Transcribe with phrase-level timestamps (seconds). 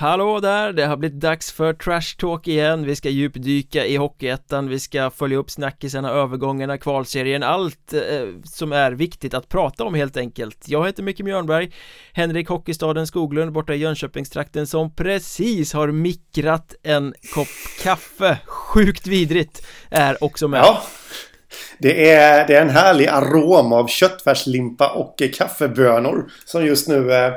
[0.00, 2.84] Hallå där, det har blivit dags för Trash Talk igen.
[2.84, 8.00] Vi ska djupdyka i Hockeyettan Vi ska följa upp snackisarna, övergångarna, kvalserien Allt eh,
[8.44, 10.64] som är viktigt att prata om helt enkelt.
[10.68, 11.72] Jag heter Micke Mjörnberg
[12.12, 18.38] Henrik Hockeystaden Skoglund borta i Jönköpingstrakten som precis har mikrat en kopp kaffe.
[18.46, 20.60] Sjukt vidrigt är också med.
[20.60, 20.82] Ja
[21.78, 27.32] det är, det är en härlig arom av köttfärslimpa och kaffebönor som just nu eh,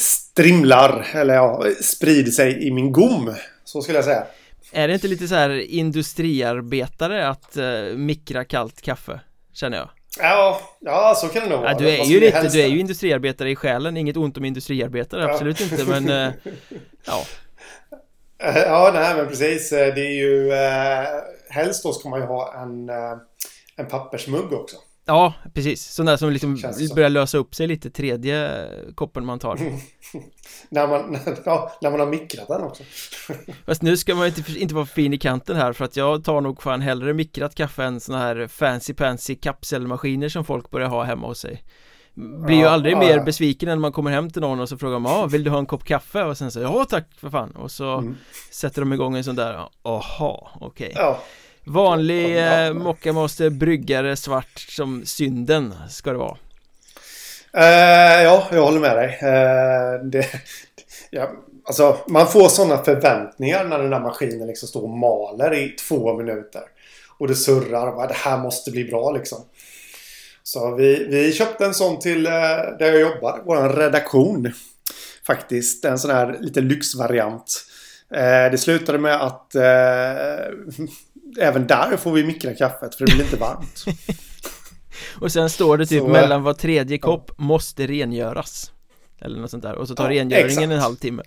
[0.00, 3.34] strimlar, eller ja, sprider sig i min gom.
[3.64, 4.26] Så skulle jag säga.
[4.72, 9.20] Är det inte lite så här industriarbetare att uh, mikra kallt kaffe?
[9.52, 9.88] Känner jag.
[10.18, 11.72] Ja, ja så kan det nog vara.
[11.72, 15.22] Ja, du är ju lite, du är ju industriarbetare i själen, inget ont om industriarbetare,
[15.22, 15.30] ja.
[15.30, 16.32] absolut inte men uh,
[17.06, 17.24] ja.
[18.38, 19.70] Ja, nej men precis.
[19.70, 23.18] Det är ju uh, helst då ska man ju ha en, uh,
[23.76, 24.76] en pappersmugg också.
[25.04, 25.82] Ja, precis.
[25.82, 26.58] Sån där som liksom
[26.94, 29.58] börjar lösa upp sig lite tredje koppen man tar.
[30.68, 32.82] när, man, ja, när man har mikrat den också.
[33.66, 36.40] Fast nu ska man inte, inte vara fin i kanten här för att jag tar
[36.40, 41.02] nog fan hellre mikrat kaffe än såna här fancy fancy kapselmaskiner som folk börjar ha
[41.02, 41.62] hemma hos sig.
[42.14, 44.78] Blir ju aldrig ja, mer besviken än när man kommer hem till någon och så
[44.78, 46.22] frågar man ja, vill du ha en kopp kaffe?
[46.22, 48.16] Och sen så ja tack för fan och så mm.
[48.50, 50.90] sätter de igång en sån där, aha, okej.
[50.90, 51.02] Okay.
[51.02, 51.22] Ja.
[51.64, 56.36] Vanlig eh, Mockamaster bryggare svart som synden ska det vara.
[57.56, 59.08] Uh, Ja, jag håller med dig.
[59.08, 60.26] Uh, det,
[61.10, 61.30] ja,
[61.64, 66.16] Alltså man får sådana förväntningar när den där maskinen liksom står och maler i två
[66.16, 66.62] minuter.
[67.18, 69.38] Och det surrar och bara, det här måste bli bra liksom.
[70.42, 72.32] Så vi, vi köpte en sån till uh,
[72.78, 74.52] där jag jobbar, vår redaktion.
[75.26, 77.64] Faktiskt, en sån här lite lyxvariant.
[78.50, 79.56] Det slutade med att
[81.38, 83.84] även där får vi mikra kaffet för det blir inte varmt.
[85.20, 87.34] och sen står det typ så, mellan var tredje kopp ja.
[87.36, 88.72] måste rengöras.
[89.20, 89.74] Eller något sånt där.
[89.74, 90.72] Och så tar ja, rengöringen exakt.
[90.72, 91.22] en halvtimme.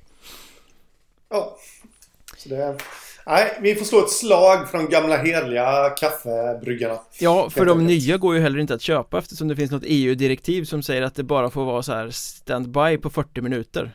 [1.29, 1.57] Ja.
[2.37, 2.77] Så det...
[3.27, 6.99] Nej, vi får slå ett slag från gamla heliga kaffebryggarna.
[7.19, 10.63] Ja, för de nya går ju heller inte att köpa eftersom det finns något EU-direktiv
[10.63, 13.91] som säger att det bara får vara så här standby på 40 minuter.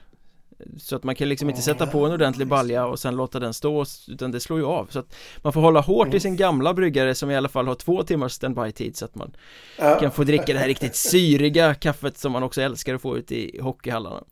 [0.78, 3.54] Så att man kan liksom inte sätta på en ordentlig balja och sen låta den
[3.54, 6.74] stå utan det slår ju av så att man får hålla hårt i sin gamla
[6.74, 9.32] bryggare som i alla fall har två timmars standby-tid så att man
[10.00, 13.32] kan få dricka det här riktigt syriga kaffet som man också älskar att få ut
[13.32, 14.24] i hockeyhallarna.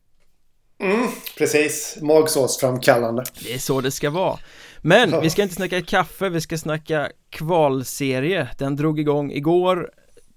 [0.81, 3.25] Mm, precis, magsårsframkallande.
[3.45, 4.39] Det är så det ska vara.
[4.83, 8.49] Men vi ska inte snacka kaffe, vi ska snacka kvalserie.
[8.59, 9.91] Den drog igång igår.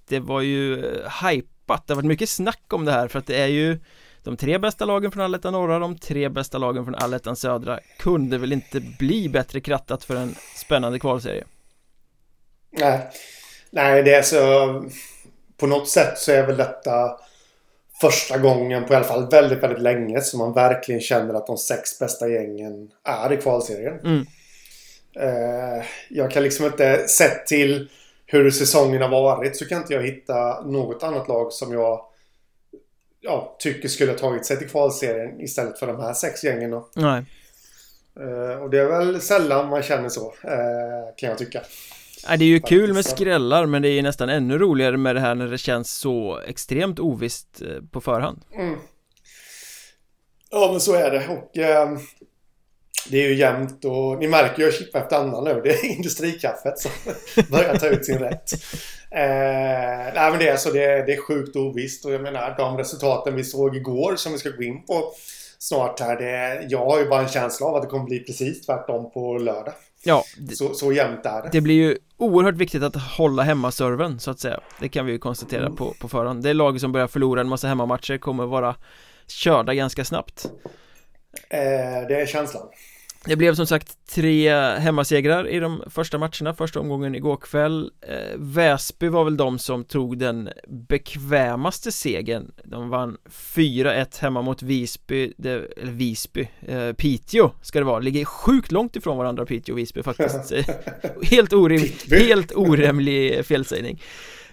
[0.07, 0.75] Det var ju
[1.24, 3.80] hypat, det har varit mycket snack om det här för att det är ju
[4.24, 8.38] de tre bästa lagen från Allettan norra, de tre bästa lagen från Allettan södra Kunde
[8.38, 11.44] väl inte bli bättre krattat för en spännande kvalserie?
[12.72, 13.00] Nej,
[13.70, 14.84] nej det är så
[15.58, 17.18] På något sätt så är väl detta
[18.02, 21.58] Första gången på i alla fall väldigt, väldigt länge som man verkligen känner att de
[21.58, 24.00] sex bästa gängen är i kvalserien.
[24.00, 24.26] Mm.
[25.20, 27.90] Eh, jag kan liksom inte, sett till
[28.26, 32.02] hur säsongen har varit så kan inte jag hitta något annat lag som jag
[33.22, 36.90] ja, tycker skulle ha tagit sig till kvalserien istället för de här sex gängen då.
[36.96, 37.26] Nej.
[38.20, 41.62] Uh, och det är väl sällan man känner så, uh, kan jag tycka.
[42.28, 42.70] Ja, det är ju Faktiskt.
[42.80, 45.92] kul med skrällar men det är nästan ännu roligare med det här när det känns
[45.92, 48.42] så extremt ovisst uh, på förhand.
[48.56, 48.76] Mm.
[50.50, 52.00] Ja men så är det och ehm,
[53.09, 55.62] det är ju jämnt och ni märker ju jag chippar efter andan nu.
[55.63, 56.91] Det är industrikaffet som
[57.50, 58.51] börjar ta ut sin rätt.
[59.12, 62.56] Eh, nej men det är så det, är, det är sjukt ovisst och jag menar
[62.57, 65.13] de resultaten vi såg igår som vi ska gå in på
[65.59, 66.16] snart här.
[66.16, 69.38] Det, jag har ju bara en känsla av att det kommer bli precis tvärtom på
[69.38, 69.74] lördag.
[70.04, 71.50] Ja, det, så, så jämnt är det.
[71.51, 74.59] Det blir ju oerhört viktigt att hålla hemmaserven så att säga.
[74.80, 75.75] Det kan vi ju konstatera mm.
[75.75, 76.44] på, på förhand.
[76.44, 78.75] Det lag som börjar förlora en massa hemmamatcher kommer vara
[79.27, 80.45] körda ganska snabbt.
[81.50, 82.68] Eh, det är känslan.
[83.25, 87.91] Det blev som sagt tre hemmasegrar i de första matcherna, första omgången igår kväll.
[88.01, 92.51] Eh, Väsby var väl de som tog den bekvämaste segern.
[92.63, 98.25] De vann 4-1 hemma mot Visby, det, eller Visby, eh, Piteå ska det vara, ligger
[98.25, 100.53] sjukt långt ifrån varandra Piteå och Visby faktiskt.
[101.23, 104.01] Helt orimlig, helt orimlig felsägning.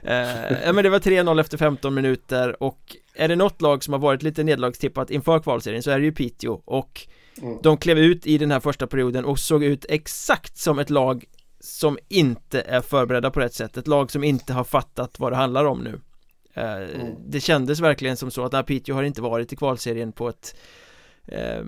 [0.03, 4.01] Eh, men det var 3-0 efter 15 minuter och är det något lag som har
[4.01, 7.09] varit lite nedlagstippat inför kvalserien så är det ju Piteå och
[7.43, 7.59] Mm.
[7.63, 11.25] De klev ut i den här första perioden och såg ut exakt som ett lag
[11.61, 15.37] som inte är förberedda på rätt sätt Ett lag som inte har fattat vad det
[15.37, 16.01] handlar om nu
[16.55, 17.15] eh, mm.
[17.27, 20.57] Det kändes verkligen som så att nej, Piteå har inte varit i kvalserien på ett
[21.27, 21.65] eh,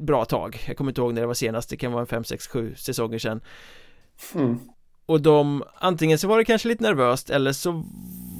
[0.00, 2.24] Bra tag Jag kommer inte ihåg när det var senast Det kan vara en 5,
[2.24, 3.40] 6, 7 säsonger sedan
[4.34, 4.58] mm.
[5.06, 7.84] Och de Antingen så var det kanske lite nervöst eller så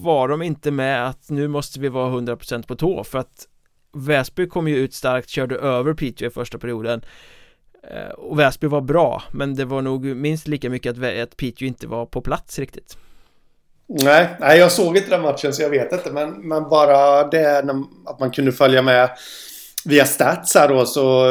[0.03, 3.47] var de inte med att nu måste vi vara 100% på tå för att
[3.93, 7.05] Väsby kom ju ut starkt, körde över Piteå i första perioden
[7.91, 11.69] eh, Och Väsby var bra, men det var nog minst lika mycket att, att Piteå
[11.69, 12.97] inte var på plats riktigt
[13.93, 16.11] Nej, nej, jag såg inte den matchen så jag vet inte.
[16.11, 17.59] Men, men bara det
[18.07, 19.11] att man kunde följa med
[19.85, 21.27] via stats här då så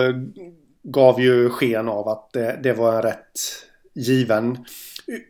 [0.83, 3.39] gav ju sken av att det, det var en rätt
[3.95, 4.65] given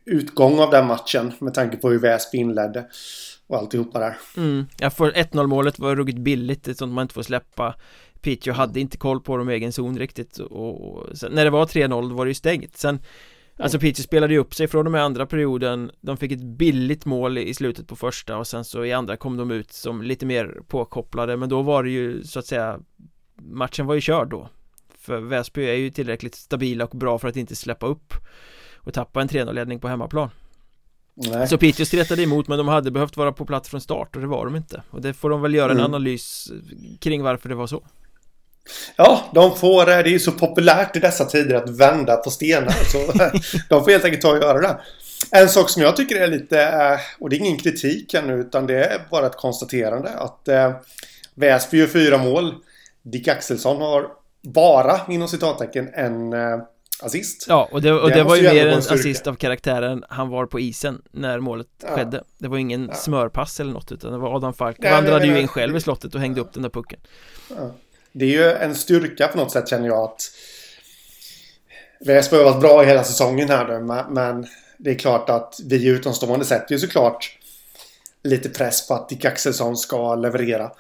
[0.06, 2.86] utgång av den matchen med tanke på hur Väsby inledde
[3.50, 4.18] och alltihopa där.
[4.38, 7.75] Mm, ja, för 1-0 målet var ruggigt billigt, är sånt man inte får släppa.
[8.22, 11.50] Piteå hade inte koll på dem i egen zon riktigt och, och sen, när det
[11.50, 12.78] var 3-0 var det ju stängt.
[12.78, 13.00] Sen
[13.57, 15.92] Alltså Piteå spelade ju upp sig från och med andra perioden.
[16.01, 19.38] De fick ett billigt mål i slutet på första och sen så i andra kom
[19.38, 21.38] de ut som lite mer påkopplade.
[21.38, 22.80] Men då var det ju så att säga
[23.36, 24.50] Matchen var ju körd då.
[25.00, 28.13] För Väsby är ju tillräckligt stabila och bra för att inte släppa upp
[28.75, 30.30] Och tappa en 3-0-ledning på hemmaplan
[31.21, 31.48] Nej.
[31.48, 34.27] Så Piteå stretade emot men de hade behövt vara på plats från start och det
[34.27, 35.86] var de inte Och det får de väl göra en mm.
[35.94, 36.51] analys
[37.00, 37.83] kring varför det var så
[38.95, 42.71] Ja, de får, det är ju så populärt i dessa tider att vända på stenar.
[42.71, 42.98] Så
[43.69, 44.80] de får helt enkelt ta och göra det.
[45.31, 48.68] En sak som jag tycker är lite, eh, och det är ingen kritik ännu utan
[48.68, 50.71] det är bara ett konstaterande att eh,
[51.36, 52.56] Väsby gör fyra mål.
[53.04, 54.07] Dick Axelsson har
[54.42, 56.60] bara, inom citattecken, en eh,
[57.01, 57.46] assist.
[57.48, 60.46] Ja, och det, och det, det var ju mer en assist av karaktären han var
[60.46, 61.96] på isen när målet ja.
[61.96, 62.24] skedde.
[62.38, 62.96] Det var ingen ja.
[62.96, 64.84] smörpass eller något utan det var Adam Falk.
[64.84, 67.00] vandrade ju in själv i slottet och hängde upp den där pucken.
[67.50, 67.72] Ja
[68.12, 70.31] det är ju en styrka på något sätt känner jag att
[72.06, 74.48] Väsby har varit bra hela säsongen här nu men
[74.78, 77.38] det är klart att vi utomstående sätter ju såklart
[78.24, 80.72] lite press på att Dick Axelsson ska leverera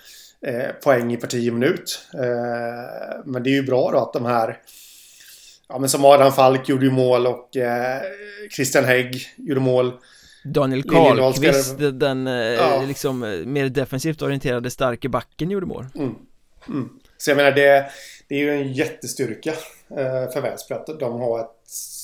[0.45, 1.99] eh, poäng i per 10 minut.
[2.13, 4.57] Eh, men det är ju bra då att de här
[5.69, 8.01] Ja men som Adam Falk gjorde ju mål och eh,
[8.51, 9.93] Christian Hägg gjorde mål.
[10.43, 12.83] Daniel Karlqvist, den eh, ja.
[12.87, 15.85] liksom eh, mer defensivt orienterade starke backen gjorde mål.
[15.95, 16.15] Mm.
[16.67, 16.89] Mm.
[17.17, 17.85] Så jag menar det,
[18.27, 19.51] det är ju en jättestyrka
[19.89, 21.59] eh, för Väsby att de har ett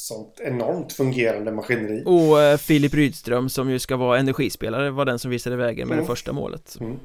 [0.07, 2.03] sånt enormt fungerande maskineri.
[2.05, 5.95] Och eh, Filip Rydström som ju ska vara energispelare var den som visade vägen med
[5.95, 6.05] mm.
[6.05, 6.77] det första målet.
[6.79, 6.99] Mm.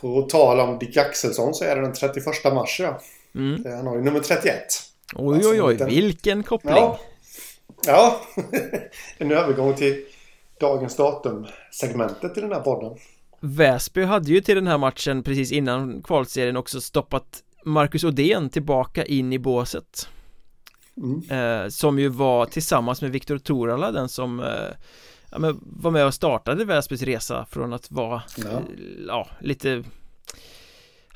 [0.00, 3.00] På tal om Dick Axelsson så är det den 31 mars ja.
[3.34, 3.66] Mm.
[3.66, 4.54] Eh, han har ju nummer 31.
[5.14, 5.88] Oj alltså, oj oj, liten...
[5.88, 6.74] vilken koppling!
[6.74, 7.00] Ja,
[7.86, 8.20] ja.
[9.18, 10.04] en övergång till
[10.60, 12.98] dagens datum segmentet i den här podden.
[13.40, 19.04] Väsby hade ju till den här matchen precis innan kvalserien också stoppat Marcus Odén tillbaka
[19.04, 20.08] in i båset
[20.96, 21.62] mm.
[21.64, 24.46] eh, Som ju var tillsammans med Viktor Torala den som eh,
[25.30, 28.60] ja, men var med och startade Väsbys resa från att vara ja, eh,
[29.06, 29.84] ja lite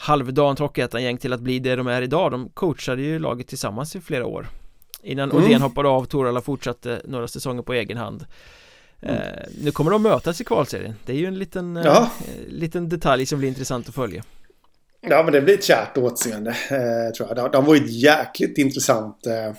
[0.03, 4.01] halvdant Hockeyettan-gäng till att bli det de är idag De coachade ju laget tillsammans i
[4.01, 4.49] flera år
[5.03, 5.45] Innan mm.
[5.45, 8.27] Odén hoppade av, Torala fortsatte några säsonger på egen hand
[9.03, 12.11] Eh, nu kommer de mötas i kvalserien Det är ju en liten, eh, ja.
[12.49, 14.23] liten detalj som blir intressant att följa
[15.01, 17.37] Ja men det blir ett kärt åtseende eh, tror jag.
[17.37, 19.55] De, de var ju ett jäkligt intressant eh,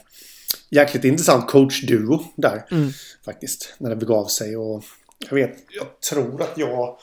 [0.69, 2.89] Jäkligt intressant coachduo där mm.
[3.25, 4.83] Faktiskt När det begav sig och
[5.29, 6.97] Jag vet, jag tror att jag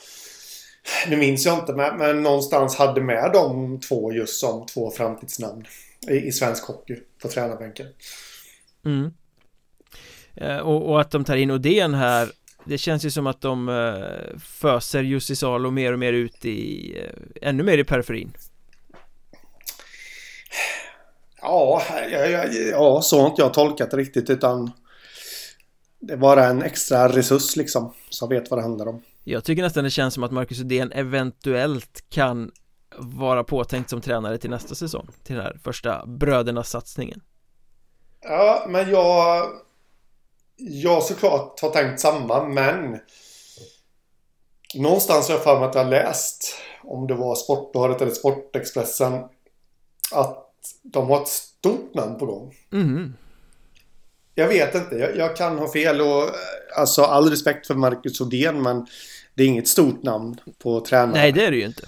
[1.08, 5.64] Nu minns jag inte men, men någonstans hade med de två just som två framtidsnamn
[6.08, 7.86] I, i svensk hockey på tränarbänken.
[8.84, 9.10] Mm.
[10.34, 12.28] Eh, och, och, att de tar in Odén här
[12.64, 16.94] Det känns ju som att de uh, föser Jussi Salo mer och mer ut i
[17.02, 18.32] uh, Ännu mer i periferin.
[21.42, 21.82] Ja,
[22.12, 24.70] ja, ja, ja, så har inte jag tolkat det riktigt utan
[26.00, 29.62] Det är bara en extra resurs liksom Som vet vad det handlar om Jag tycker
[29.62, 32.50] nästan det känns som att Marcus Odén eventuellt kan
[32.96, 37.20] Vara påtänkt som tränare till nästa säsong Till den här första brödernas satsningen
[38.20, 39.50] Ja, men jag
[40.60, 42.98] jag såklart har tänkt samma, men
[44.74, 49.12] någonstans har jag för mig att jag läst, om det var Sportbladet eller Sportexpressen,
[50.12, 50.46] att
[50.82, 52.54] de har ett stort namn på gång.
[52.72, 53.16] Mm.
[54.40, 56.30] Jag vet inte, jag, jag, kan ha fel och
[56.76, 58.86] alltså all respekt för Marcus Odén men
[59.34, 61.10] det är inget stort namn på tränaren.
[61.12, 61.82] Nej, det är det ju inte.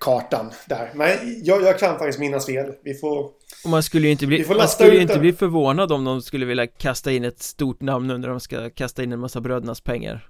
[0.00, 0.90] Kartan där.
[0.94, 1.10] Men
[1.42, 2.72] jag, jag kan faktiskt minnas fel.
[2.84, 3.30] Vi får
[3.64, 6.46] och man skulle ju inte bli, man skulle ju inte bli förvånad om de skulle
[6.46, 9.80] vilja kasta in ett stort namn nu när de ska kasta in en massa brödernas
[9.80, 10.28] pengar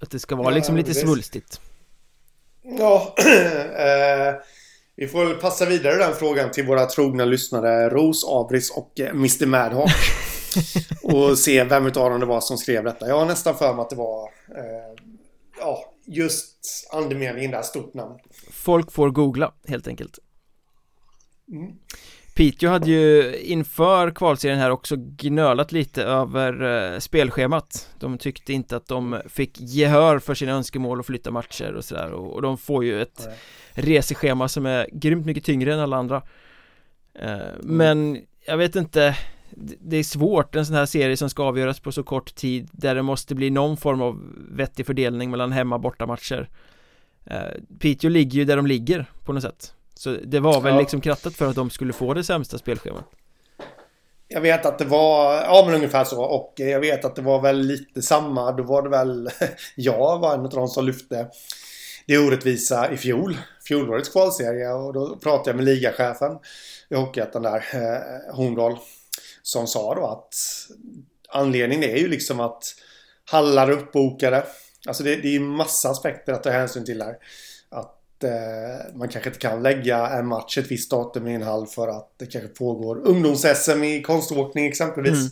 [0.00, 1.60] Att det ska vara ja, liksom lite svulstigt
[2.78, 3.14] Ja,
[3.78, 4.34] eh,
[4.96, 9.46] vi får passa vidare den frågan till våra trogna lyssnare Ros, Abris och eh, Mr
[9.46, 9.90] Madhawk
[11.02, 13.82] Och se vem utav dem det var som skrev detta Jag har nästan för mig
[13.82, 15.02] att det var eh,
[15.58, 18.18] Ja, just andemeningen där, stort namn
[18.50, 20.18] Folk får googla helt enkelt
[21.52, 21.72] mm.
[22.34, 28.76] Piteå hade ju inför kvalserien här också gnölat lite över eh, spelschemat De tyckte inte
[28.76, 32.58] att de fick gehör för sina önskemål att flytta matcher och sådär och, och de
[32.58, 33.36] får ju ett Nej.
[33.72, 36.22] reseschema som är grymt mycket tyngre än alla andra
[37.14, 37.38] eh.
[37.62, 39.16] Men jag vet inte
[39.58, 42.94] det är svårt, en sån här serie som ska avgöras på så kort tid där
[42.94, 44.20] det måste bli någon form av
[44.50, 46.48] vettig fördelning mellan hemma och bortamatcher
[47.26, 47.40] eh,
[47.78, 49.72] Piteå ligger ju där de ligger på något sätt.
[49.94, 50.80] Så det var väl ja.
[50.80, 53.04] liksom krattat för att de skulle få det sämsta spelschemat.
[54.28, 56.22] Jag vet att det var, ja men ungefär så.
[56.22, 59.30] Och jag vet att det var väl lite samma, då var det väl
[59.76, 61.28] jag var en av de som lyfte
[62.06, 63.36] det orättvisa i fjol,
[63.68, 64.72] fjolårets kvalserie.
[64.72, 66.38] Och då pratade jag med ligachefen
[66.88, 68.78] i Hockeyettan där, eh, Horndal
[69.46, 70.34] som sa då att
[71.28, 72.74] anledningen är ju liksom att
[73.24, 74.44] hallar är uppbokade.
[74.86, 77.16] Alltså det, det är ju massa aspekter att ta hänsyn till här.
[77.68, 81.66] Att eh, man kanske inte kan lägga en match ett visst datum i en hall
[81.66, 85.14] för att det kanske pågår ungdoms-SM i konståkning exempelvis.
[85.14, 85.30] Mm.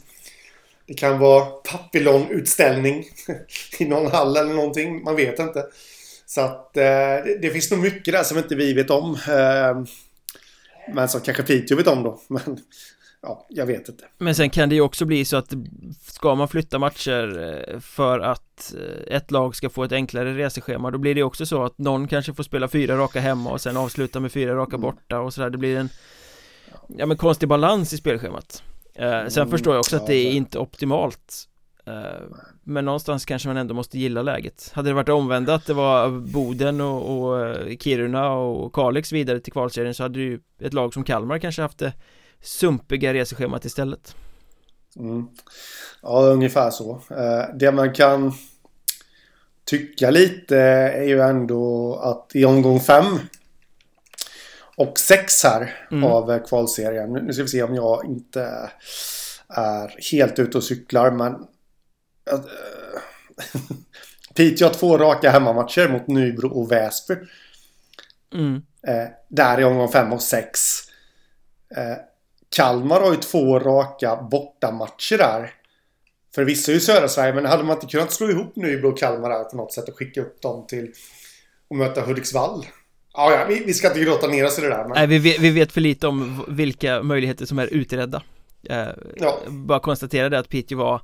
[0.87, 3.05] Det kan vara papillonutställning
[3.79, 5.03] i någon hall eller någonting.
[5.03, 5.67] Man vet inte.
[6.27, 6.83] Så att eh,
[7.25, 9.19] det, det, finns nog mycket där som inte vi vet om.
[9.29, 9.85] Eh,
[10.95, 12.21] men som kanske Piteå vet om då.
[12.29, 12.61] Men
[13.25, 14.05] ja, jag vet inte.
[14.19, 15.53] Men sen kan det ju också bli så att
[16.01, 20.91] Ska man flytta matcher eh, för att eh, ett lag ska få ett enklare reseschema
[20.91, 23.77] Då blir det också så att någon kanske får spela fyra raka hemma och sen
[23.77, 24.81] avsluta med fyra raka mm.
[24.81, 25.51] borta och sådär.
[25.51, 25.89] Det blir en
[26.89, 28.63] Ja men konstig balans i spelschemat.
[28.95, 31.49] Eh, Sen mm, förstår jag också att det är inte optimalt
[32.63, 34.71] Men någonstans kanske man ändå måste gilla läget.
[34.75, 39.53] Hade det varit omvända att det var Boden och, och Kiruna och Kalix vidare till
[39.53, 41.93] kvalserien så hade ju ett lag som Kalmar kanske haft det
[42.45, 44.15] sumpiga reseschemat istället.
[44.97, 45.29] Mm.
[46.03, 47.01] Ja, ungefär så.
[47.11, 48.33] Eh, det man kan
[49.65, 53.19] tycka lite är ju ändå att i omgång fem
[54.77, 56.05] och sex här mm.
[56.05, 57.13] av kvalserien.
[57.13, 58.71] Nu ska vi se om jag inte
[59.49, 61.33] är helt ute och cyklar men
[62.31, 62.41] äh,
[64.35, 67.15] Piteå har två raka hemmamatcher mot Nybro och Väsby.
[68.35, 68.63] Mm.
[68.87, 70.61] Eh, där i omgång fem och sex.
[71.77, 71.97] Eh,
[72.57, 75.51] Kalmar har ju två raka bortamatcher där.
[76.35, 79.45] Förvisso i södra Sverige, men hade man inte kunnat slå ihop Nybro och Kalmar där
[79.45, 80.93] på något sätt och skicka upp dem till
[81.71, 82.67] och möta Hudiksvall?
[83.15, 84.83] Ja, ja vi, vi ska inte gråta ner oss i det där.
[84.83, 84.93] Men...
[84.95, 88.23] Nej, vi vet, vi vet för lite om vilka möjligheter som är utredda.
[88.71, 89.39] Eh, ja.
[89.49, 91.01] Bara konstatera det att Piteå var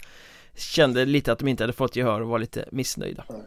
[0.54, 3.24] Kände lite att de inte hade fått gehör och var lite missnöjda.
[3.28, 3.40] Nej.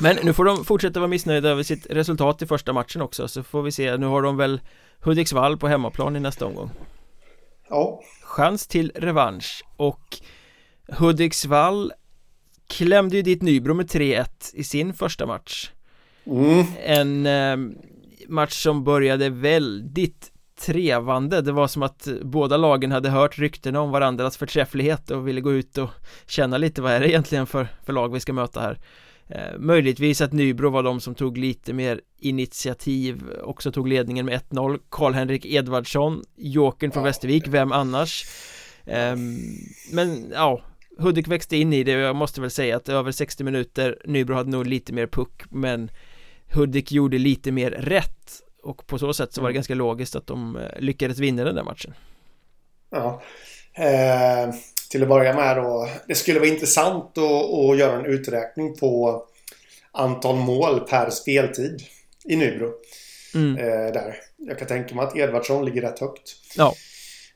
[0.00, 3.42] Men nu får de fortsätta vara missnöjda över sitt resultat i första matchen också så
[3.42, 4.60] får vi se, nu har de väl
[5.00, 6.70] Hudiksvall på hemmaplan i nästa omgång
[7.70, 8.00] Ja.
[8.22, 10.16] Chans till revansch och
[10.88, 11.92] Hudiksvall
[12.68, 15.70] klämde ju dit Nybro med 3-1 i sin första match.
[16.24, 16.64] Mm.
[16.84, 17.74] En eh,
[18.28, 23.90] match som började väldigt trevande Det var som att båda lagen hade hört ryktena om
[23.90, 25.90] varandras förträfflighet och ville gå ut och
[26.26, 28.78] känna lite vad är det egentligen för, för lag vi ska möta här
[29.30, 34.40] Eh, möjligtvis att Nybro var de som tog lite mer initiativ Också tog ledningen med
[34.50, 38.26] 1-0 Karl-Henrik Edvardsson Jokern från Västervik, vem annars?
[38.84, 39.16] Eh,
[39.92, 40.60] men ja
[40.98, 44.34] Hudik växte in i det och jag måste väl säga att över 60 minuter Nybro
[44.34, 45.90] hade nog lite mer puck men
[46.52, 49.56] Hudik gjorde lite mer rätt och på så sätt så var det mm.
[49.56, 51.94] ganska logiskt att de eh, lyckades vinna den där matchen
[52.90, 53.22] Ja
[53.74, 54.54] eh,
[54.90, 55.88] till att börja med då.
[56.08, 59.22] Det skulle vara intressant att, att göra en uträkning på
[59.92, 61.82] antal mål per speltid
[62.24, 62.72] i Nybro.
[63.34, 63.56] Mm.
[63.56, 64.16] Eh, där.
[64.36, 66.36] Jag kan tänka mig att Edvardsson ligger rätt högt.
[66.56, 66.74] Ja.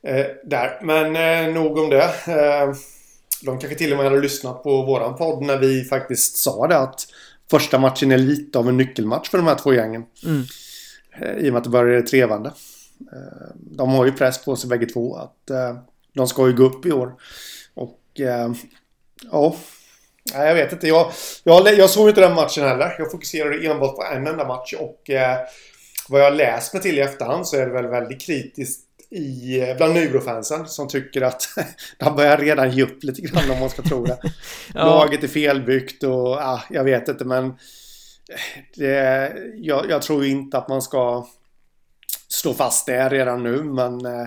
[0.02, 0.80] Eh, där.
[0.82, 2.10] Men eh, nog om det.
[2.26, 2.74] Eh,
[3.42, 6.78] de kanske till och med hade lyssnat på våran podd när vi faktiskt sa det
[6.78, 7.06] att
[7.50, 10.04] första matchen är lite av en nyckelmatch för de här två gängen.
[10.24, 10.42] Mm.
[11.20, 12.48] Eh, I och med att det börjar trevande.
[13.12, 15.76] Eh, de har ju press på sig bägge två att eh,
[16.14, 17.14] de ska ju gå upp i år.
[17.74, 18.52] Och eh,
[19.32, 19.56] ja,
[20.32, 20.88] Nej, jag vet inte.
[20.88, 21.12] Jag,
[21.44, 22.94] jag, jag såg inte den matchen heller.
[22.98, 25.38] Jag fokuserade enbart på en enda match och eh,
[26.08, 28.80] vad jag läst mig till i efterhand så är det väl väldigt kritiskt
[29.10, 31.48] i, eh, bland Nybro-fansen som tycker att
[31.98, 34.18] de börjar redan ge upp lite grann om man ska tro det.
[34.74, 34.84] ja.
[34.84, 37.54] Laget är felbyggt och ja, jag vet inte men
[38.76, 41.26] det, jag, jag tror inte att man ska
[42.28, 44.26] stå fast där redan nu men eh,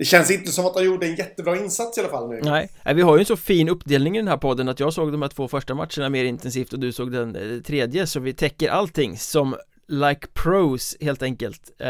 [0.00, 2.40] det känns inte som att han gjorde en jättebra insats i alla fall nu.
[2.42, 5.12] Nej, vi har ju en så fin uppdelning i den här podden att jag såg
[5.12, 8.32] de här två första matcherna mer intensivt och du såg den eh, tredje så vi
[8.32, 9.56] täcker allting som
[9.88, 11.70] like pros helt enkelt.
[11.78, 11.88] Eh,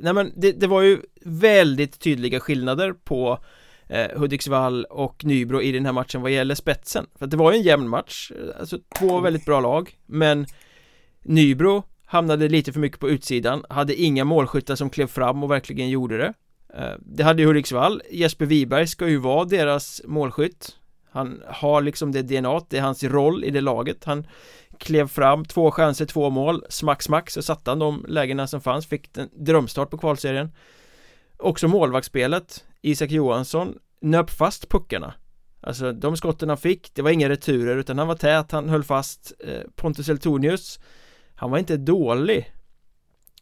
[0.00, 3.38] Nej men det, det, var ju väldigt tydliga skillnader på
[3.88, 7.06] eh, Hudiksvall och Nybro i den här matchen vad gäller spetsen.
[7.18, 10.46] För att det var ju en jämn match, eh, alltså två väldigt bra lag men
[11.22, 15.88] Nybro hamnade lite för mycket på utsidan, hade inga målskyttar som klev fram och verkligen
[15.88, 16.34] gjorde det.
[16.74, 20.76] Eh, det hade ju Hudiksvall, Jesper Wiberg ska ju vara deras målskytt.
[21.10, 24.04] Han har liksom det DNA, det är hans roll i det laget.
[24.04, 24.26] Han
[24.78, 28.86] klev fram, två chanser, två mål, smack smack så satte han de lägena som fanns,
[28.86, 30.52] fick en drömstart på kvalserien.
[31.36, 35.14] Också målvaktsspelet, Isak Johansson nöp fast puckarna.
[35.60, 38.84] Alltså de skotten han fick, det var inga returer utan han var tät, han höll
[38.84, 40.80] fast eh, Pontus Eltonius.
[41.34, 42.52] Han var inte dålig.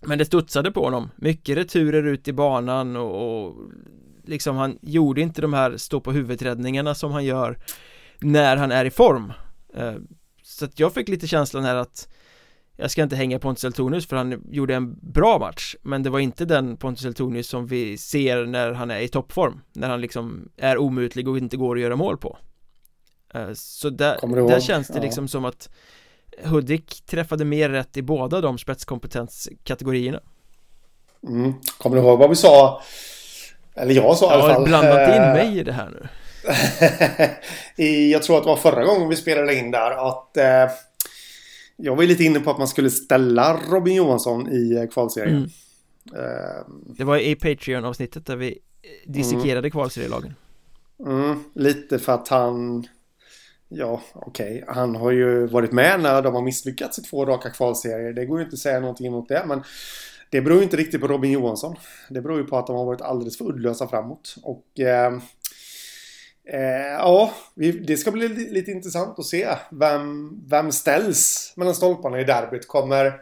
[0.06, 1.10] Men det studsade på honom.
[1.16, 3.56] Mycket returer ut i banan och, och
[4.28, 7.58] Liksom han gjorde inte de här stå på huvudräddningarna som han gör
[8.20, 9.32] När han är i form.
[9.74, 9.94] Eh,
[10.42, 12.08] Så att jag fick lite känslan här att
[12.76, 15.76] jag ska inte hänga Pontus Eltonius för han gjorde en bra match.
[15.82, 19.60] Men det var inte den Pontus Eltonius som vi ser när han är i toppform.
[19.72, 22.38] När han liksom är omutlig och inte går att göra mål på.
[23.34, 24.16] Eh, Så där,
[24.48, 25.70] där känns det liksom som att
[26.44, 30.20] Hudik träffade mer rätt i båda de spetskompetенskategorierna
[31.28, 31.54] mm.
[31.78, 32.82] Kommer du ihåg vad vi sa?
[33.74, 35.90] Eller jag sa i alla fall Jag har blandat in eh, mig i det här
[35.90, 36.08] nu
[38.10, 40.74] Jag tror att det var förra gången vi spelade in där att eh,
[41.76, 45.36] jag var lite inne på att man skulle ställa Robin Johansson i eh, kvalserien.
[45.36, 45.50] Mm.
[46.14, 46.64] Uh,
[46.96, 49.70] det var i Patreon-avsnittet där vi eh, dissekerade mm.
[49.70, 50.34] kvalserielagen.
[51.06, 52.86] Mm, lite för att han...
[53.68, 54.62] Ja, okej.
[54.62, 54.74] Okay.
[54.74, 58.12] Han har ju varit med när de har misslyckats i två raka kvalserier.
[58.12, 59.44] Det går ju inte att säga någonting emot det.
[59.46, 59.62] Men
[60.30, 61.76] det beror ju inte riktigt på Robin Johansson.
[62.10, 64.34] Det beror ju på att de har varit alldeles för uddlösa framåt.
[64.42, 65.12] Och eh,
[66.48, 67.32] Eh, ja,
[67.86, 69.48] det ska bli lite intressant att se.
[69.70, 72.68] Vem, vem ställs mellan stolparna i derbyt?
[72.68, 73.20] Kommer...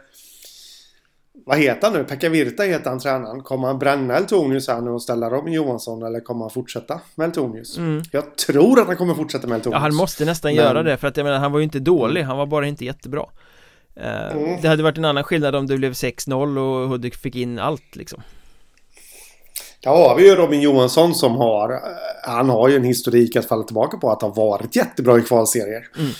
[1.45, 2.03] Vad heter han nu?
[2.03, 3.41] Pekka Virta heter han tränaren.
[3.41, 7.25] Kommer han bränna Eltonius här nu och ställa Robin Johansson eller kommer han fortsätta med
[7.25, 7.77] Eltonius?
[7.77, 8.03] Mm.
[8.11, 9.75] Jag tror att han kommer fortsätta med Eltonius.
[9.75, 10.55] Ja, han måste nästan Men...
[10.55, 12.23] göra det för att jag menar, han var ju inte dålig.
[12.23, 13.25] Han var bara inte jättebra.
[13.95, 14.61] Eh, mm.
[14.61, 17.95] Det hade varit en annan skillnad om det blev 6-0 och Hudik fick in allt
[17.95, 18.21] liksom.
[19.83, 21.73] Där har vi ju Robin Johansson som har...
[21.73, 21.79] Eh,
[22.23, 25.87] han har ju en historik att falla tillbaka på att ha varit jättebra i kvalserier.
[25.97, 26.11] Mm.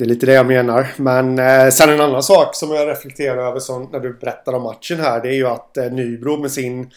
[0.00, 0.92] Det är lite det jag menar.
[0.96, 4.62] Men eh, sen en annan sak som jag reflekterar över som, när du berättar om
[4.62, 5.22] matchen här.
[5.22, 6.90] Det är ju att eh, Nybro med sin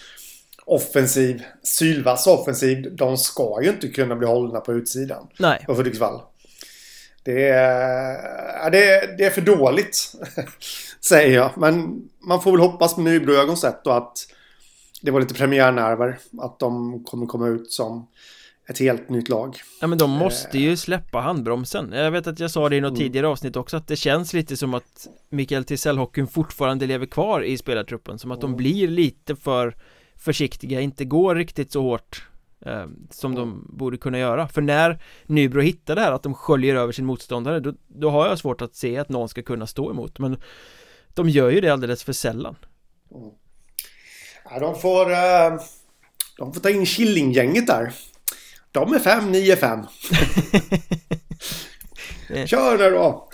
[0.65, 2.95] offensiv, sylvass offensiv.
[2.95, 5.27] De ska ju inte kunna bli hållna på utsidan.
[5.39, 5.65] Nej.
[5.67, 6.21] Av Hudiksvall.
[7.23, 10.11] Det är, det, är, det är för dåligt.
[10.99, 11.51] säger jag.
[11.57, 14.17] Men man får väl hoppas med Nybro-ögon sett då att
[15.01, 16.19] det var lite premiärnerver.
[16.41, 18.07] Att de kommer komma ut som
[18.67, 19.57] ett helt nytt lag.
[19.81, 22.89] Ja men de måste ju släppa handbromsen Jag vet att jag sa det i något
[22.89, 22.99] mm.
[22.99, 27.57] tidigare avsnitt också att det känns lite som att Mikael Tisell-hockeyn fortfarande lever kvar i
[27.57, 28.57] spelartruppen Som att de mm.
[28.57, 29.75] blir lite för
[30.15, 32.27] försiktiga, inte går riktigt så hårt
[32.65, 33.77] eh, Som de mm.
[33.77, 37.59] borde kunna göra För när Nybro hittar det här att de sköljer över sin motståndare
[37.59, 40.37] då, då har jag svårt att se att någon ska kunna stå emot Men
[41.13, 42.55] de gör ju det alldeles för sällan
[43.15, 43.29] mm.
[44.49, 45.11] Ja, de får...
[45.11, 45.61] Uh,
[46.37, 47.93] de får ta in Killinggänget där.
[48.73, 49.79] De är fem, ni är fem.
[52.47, 53.29] Kör det då!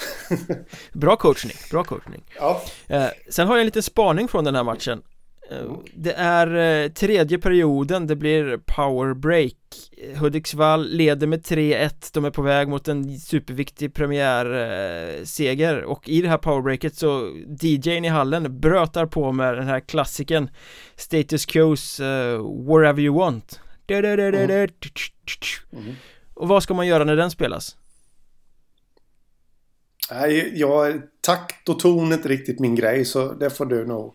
[0.93, 2.23] bra coachning, bra coachning.
[2.39, 2.61] Ja.
[2.87, 5.01] Eh, sen har jag en liten spaning från den här matchen.
[5.51, 9.53] Eh, det är eh, tredje perioden, det blir power break
[10.15, 16.29] Hudiksvall leder med 3-1, de är på väg mot en superviktig premiärseger och i det
[16.29, 20.49] här powerbreaket så DJn i hallen brötar på med den här klassiken
[20.95, 22.05] Status Quos uh,
[22.67, 23.59] Wherever You Want.
[26.33, 27.75] Och vad ska man göra när den spelas?
[30.11, 34.13] Nej, jag, takt och ton är inte riktigt min grej så det får du nog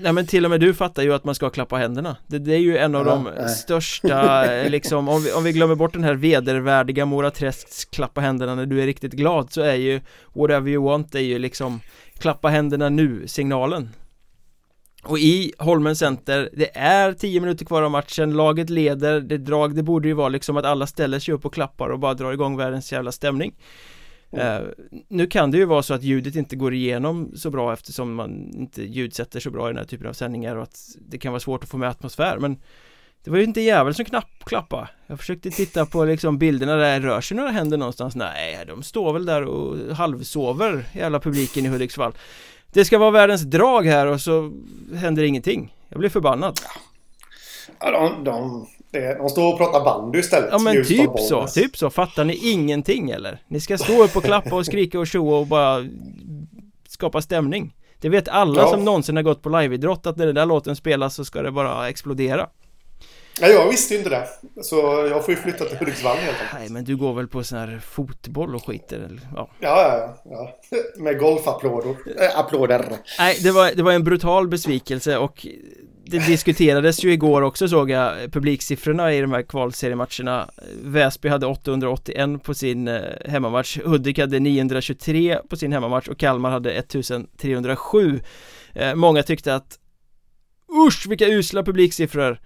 [0.00, 2.54] Nej men till och med du fattar ju att man ska klappa händerna Det, det
[2.54, 3.48] är ju en av ja, de nej.
[3.48, 8.54] största liksom om vi, om vi glömmer bort den här vedervärdiga Mora Träsks klappa händerna
[8.54, 10.00] när du är riktigt glad så är ju
[10.32, 11.80] Whatever you want är ju liksom
[12.18, 13.88] Klappa händerna nu signalen
[15.06, 19.76] och i Holmen Center, det är 10 minuter kvar av matchen, laget leder, det drag,
[19.76, 22.32] det borde ju vara liksom att alla ställer sig upp och klappar och bara drar
[22.32, 23.54] igång världens jävla stämning.
[24.34, 24.68] Uh,
[25.08, 28.50] nu kan det ju vara så att ljudet inte går igenom så bra eftersom man
[28.54, 31.40] inte ljudsätter så bra i den här typen av sändningar och att det kan vara
[31.40, 32.56] svårt att få med atmosfär men
[33.24, 34.88] det var ju inte jävel som knapp, klappa.
[35.06, 38.16] Jag försökte titta på liksom bilderna där, rör sig några händer någonstans?
[38.16, 42.12] Nej, de står väl där och halvsover alla publiken i Hudiksvall
[42.76, 44.52] Det ska vara världens drag här och så
[44.94, 46.60] händer ingenting Jag blir förbannad
[47.80, 48.66] Ja, de, de
[49.18, 50.48] de står och pratar bandy istället.
[50.52, 51.90] Ja men typ så, typ så.
[51.90, 53.38] Fattar ni ingenting eller?
[53.48, 55.86] Ni ska stå upp och klappa och skrika och tjoa och bara
[56.88, 57.74] skapa stämning.
[58.00, 58.68] Det vet alla ja.
[58.68, 61.50] som någonsin har gått på liveidrott att när den där låten spelas så ska det
[61.50, 62.48] bara explodera.
[63.40, 64.28] Ja, jag visste ju inte det.
[64.62, 64.76] Så
[65.10, 66.60] jag får ju flytta till Hudiksvall helt enkelt.
[66.60, 69.20] Nej, men du går väl på sån här fotboll och skiter eller?
[69.34, 70.54] Ja, ja, ja.
[70.70, 70.78] ja.
[71.02, 71.96] Med golfapplåder.
[72.20, 72.96] Äh, applåder.
[73.18, 75.46] Nej, det var, det var en brutal besvikelse och
[76.08, 80.50] det diskuterades ju igår också såg jag publiksiffrorna i de här kvalseriematcherna
[80.82, 86.50] Väsby hade 881 på sin eh, hemmamatch Hudik hade 923 på sin hemmamatch och Kalmar
[86.50, 88.20] hade 1307
[88.74, 89.78] eh, Många tyckte att
[90.86, 92.40] Usch vilka usla publiksiffror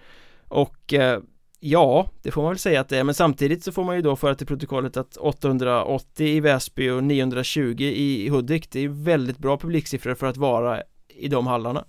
[0.50, 1.20] Och eh,
[1.62, 3.04] Ja, det får man väl säga att det är.
[3.04, 7.04] Men samtidigt så får man ju då föra till protokollet att 880 i Väsby och
[7.04, 11.84] 920 i Hudik det är väldigt bra publiksiffror för att vara i de hallarna.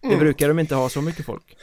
[0.00, 0.18] Det mm.
[0.20, 1.56] brukar de inte ha så mycket folk.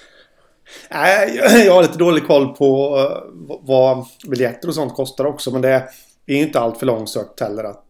[0.92, 5.62] Nej, jag har lite dålig koll på eh, vad biljetter och sånt kostar också men
[5.62, 5.90] det
[6.26, 7.86] är inte allt för långsökt heller att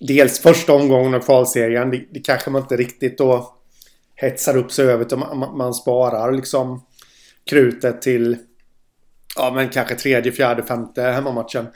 [0.00, 3.54] Dels första omgången av kvalserien, det, det kanske man inte riktigt då
[4.14, 6.82] hetsar upp sig över utan man, man sparar liksom
[7.50, 8.36] krutet till
[9.36, 11.66] ja, men kanske tredje, fjärde, femte hemmamatchen.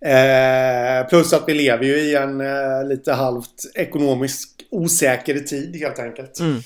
[0.00, 5.98] Eh, plus att vi lever ju i en eh, lite halvt ekonomiskt osäker tid helt
[5.98, 6.40] enkelt.
[6.40, 6.60] Mm.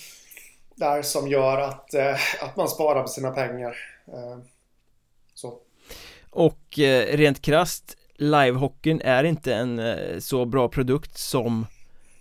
[0.75, 3.77] Där som gör att, eh, att man sparar på sina pengar.
[4.09, 4.39] Eh,
[5.35, 5.59] så.
[6.31, 11.67] Och eh, rent krast livehockeyn är inte en eh, så bra produkt som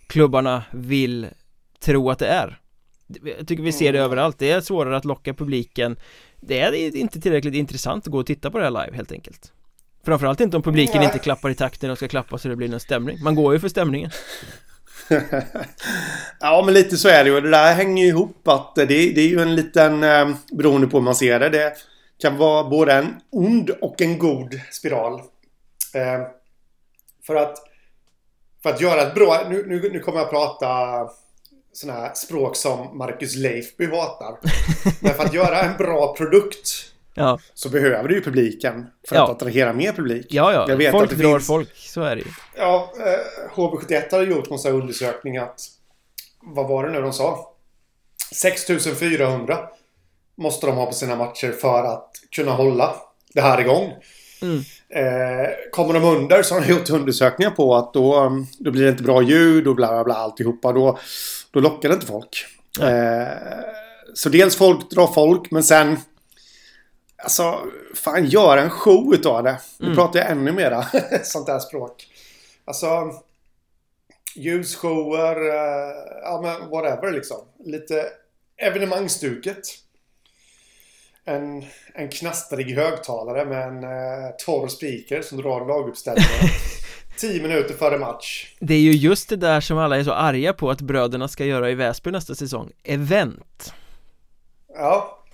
[0.06, 1.26] klubbarna vill
[1.80, 2.58] tro att det är.
[3.38, 4.04] Jag tycker vi ser det mm.
[4.04, 5.96] överallt, det är svårare att locka publiken.
[6.40, 9.52] Det är inte tillräckligt intressant att gå och titta på det här live helt enkelt.
[10.04, 12.68] Framförallt inte om publiken inte klappar i takt när de ska klappa så det blir
[12.68, 13.22] någon stämning.
[13.22, 14.10] Man går ju för stämningen.
[16.40, 17.40] Ja men lite så är det ju.
[17.40, 20.96] Det där hänger ju ihop att det, det är ju en liten eh, Beroende på
[20.96, 21.48] hur man ser det.
[21.48, 21.72] Det
[22.18, 25.20] kan vara både en ond och en god spiral.
[25.94, 26.20] Eh,
[27.26, 27.58] För att
[28.62, 30.66] För att göra ett bra Nu, nu, nu kommer jag prata
[31.78, 34.38] sådana här språk som Marcus Leifby hatar.
[35.00, 37.38] Men för att göra en bra produkt ja.
[37.54, 39.24] så behöver du ju publiken för ja.
[39.24, 40.26] att attrahera mer publik.
[40.30, 40.66] Ja, ja.
[40.68, 41.46] Jag vet folk att det drar finns...
[41.46, 42.28] folk, så är det ju.
[42.56, 45.60] Ja, eh, HB71 har gjort någon sån här undersökning att
[46.42, 47.54] vad var det nu de sa?
[48.34, 49.58] 6400
[50.36, 52.94] måste de ha på sina matcher för att kunna hålla
[53.34, 53.92] det här igång.
[54.42, 54.58] Mm.
[54.90, 58.90] Eh, kommer de under så har de gjort undersökningar på att då, då blir det
[58.90, 60.72] inte bra ljud och bla bla bla alltihopa.
[60.72, 60.98] Då,
[61.50, 62.46] då lockar det inte folk.
[62.80, 63.60] Eh,
[64.14, 65.96] så dels folk drar folk, men sen...
[67.22, 69.60] Alltså, fan gör en show utav det.
[69.78, 69.96] Nu mm.
[69.96, 70.84] pratar jag ännu mera
[71.22, 72.06] sånt där språk.
[72.64, 73.12] Alltså,
[74.36, 77.38] ljusshower, eh, ja men whatever liksom.
[77.64, 78.06] Lite
[78.56, 79.58] evenemangstuket.
[81.24, 86.28] En, en knastrig högtalare med en eh, torr speaker som drar laguppställningar.
[87.18, 88.54] Tio minuter före match.
[88.60, 91.44] Det är ju just det där som alla är så arga på att bröderna ska
[91.44, 92.72] göra i Väsby nästa säsong.
[92.84, 93.72] Event.
[94.74, 95.24] Ja.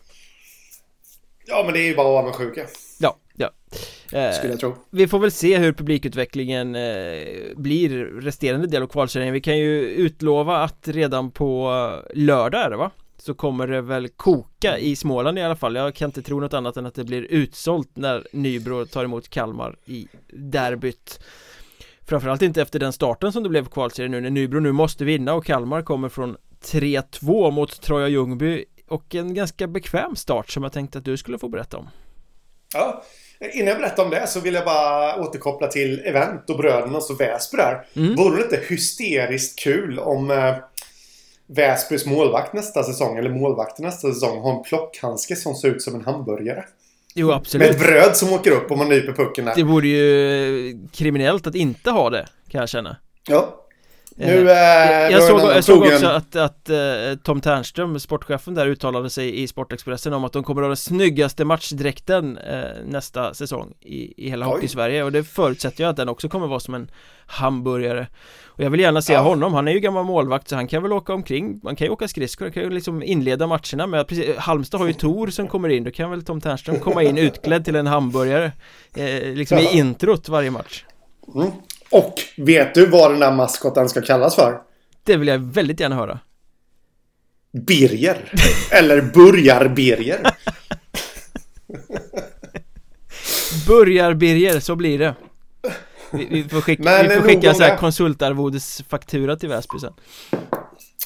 [1.47, 2.67] Ja, men det är ju bara avundsjuka.
[2.99, 3.51] Ja, ja.
[4.13, 4.75] Eh, Skulle jag tro.
[4.91, 7.23] Vi får väl se hur publikutvecklingen eh,
[7.57, 9.33] blir resterande del av kvalserien.
[9.33, 11.71] Vi kan ju utlova att redan på
[12.15, 12.91] lördag är det va?
[13.19, 16.55] Så kommer det väl koka i Småland i alla fall Jag kan inte tro något
[16.55, 21.21] annat än att det blir utsålt när Nybro tar emot Kalmar i derbyt
[22.07, 25.35] Framförallt inte efter den starten som det blev kvalserien nu när Nybro nu måste vinna
[25.35, 30.73] och Kalmar kommer från 3-2 mot Troja Ljungby och en ganska bekväm start som jag
[30.73, 31.89] tänkte att du skulle få berätta om
[32.75, 33.03] Ja,
[33.53, 37.21] innan jag berättar om det så vill jag bara återkoppla till event och brödernas och
[37.21, 37.87] Väsby där.
[37.97, 38.15] Mm.
[38.15, 40.55] Vore det inte hysteriskt kul om eh,
[41.47, 45.95] Väsbys målvakt nästa säsong, eller målvakt nästa säsong, har en plockhandske som ser ut som
[45.95, 46.65] en hamburgare.
[47.15, 47.67] Jo, absolut.
[47.67, 49.55] Med ett bröd som åker upp om man nyper pucken där.
[49.57, 52.97] Det vore ju kriminellt att inte ha det, kan jag känna.
[53.29, 53.64] Ja.
[54.17, 58.67] Eh, nu, eh, jag, såg, jag såg också att, att uh, Tom Ternström, sportchefen där,
[58.67, 63.35] uttalade sig i Sportexpressen om att de kommer att ha den snyggaste matchdräkten uh, nästa
[63.35, 66.75] säsong i, i hela Hockey-Sverige och det förutsätter jag att den också kommer vara som
[66.75, 66.91] en
[67.27, 68.07] hamburgare.
[68.47, 69.21] Och jag vill gärna se ja.
[69.21, 71.61] honom, han är ju gammal målvakt så han kan väl åka omkring.
[71.63, 74.87] Man kan ju åka skridskor, han kan ju liksom inleda matcherna med precis, Halmstad har
[74.87, 77.87] ju Tor som kommer in, då kan väl Tom Ternström komma in utklädd till en
[77.87, 78.53] hamburgare
[78.97, 79.71] eh, Liksom ja.
[79.71, 80.85] i introt varje match.
[81.35, 81.51] Mm.
[81.95, 84.61] Och vet du vad den där maskoten ska kallas för?
[85.05, 86.19] Det vill jag väldigt gärna höra.
[87.53, 88.33] Birger.
[88.71, 90.37] Eller Burgar-Birger.
[93.67, 95.15] Burgar-Birger, så blir det.
[96.13, 99.93] Vi, vi får skicka, men, vi får skicka så här konsultarvodesfaktura till Väsby sen.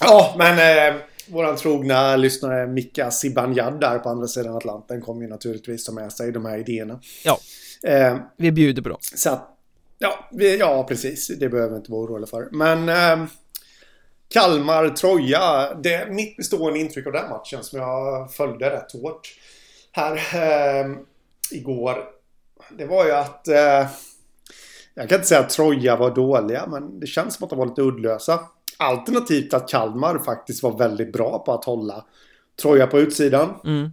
[0.01, 5.29] Ja, men eh, våran trogna lyssnare Mika Zibanejad där på andra sidan Atlanten kommer ju
[5.29, 7.01] naturligtvis ta med sig de här idéerna.
[7.25, 7.39] Ja,
[7.83, 8.99] eh, vi bjuder på dem.
[9.01, 9.58] Så att,
[9.99, 11.29] ja, vi, ja, precis.
[11.29, 12.49] Det behöver vi inte vara oroliga för.
[12.53, 13.29] Men eh,
[14.29, 15.75] Kalmar, Troja.
[15.75, 19.35] Det mitt bestående intryck av den matchen som jag följde rätt hårt
[19.93, 20.87] här eh,
[21.51, 22.05] igår.
[22.79, 23.89] Det var ju att eh,
[24.95, 27.67] jag kan inte säga att Troja var dåliga, men det känns som att de var
[27.67, 28.41] lite uddlösa.
[28.77, 32.05] Alternativt att Kalmar faktiskt var väldigt bra på att hålla
[32.63, 33.55] Troja på utsidan.
[33.65, 33.91] Mm.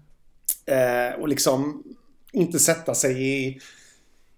[0.66, 1.84] Eh, och liksom
[2.32, 3.60] inte sätta sig i,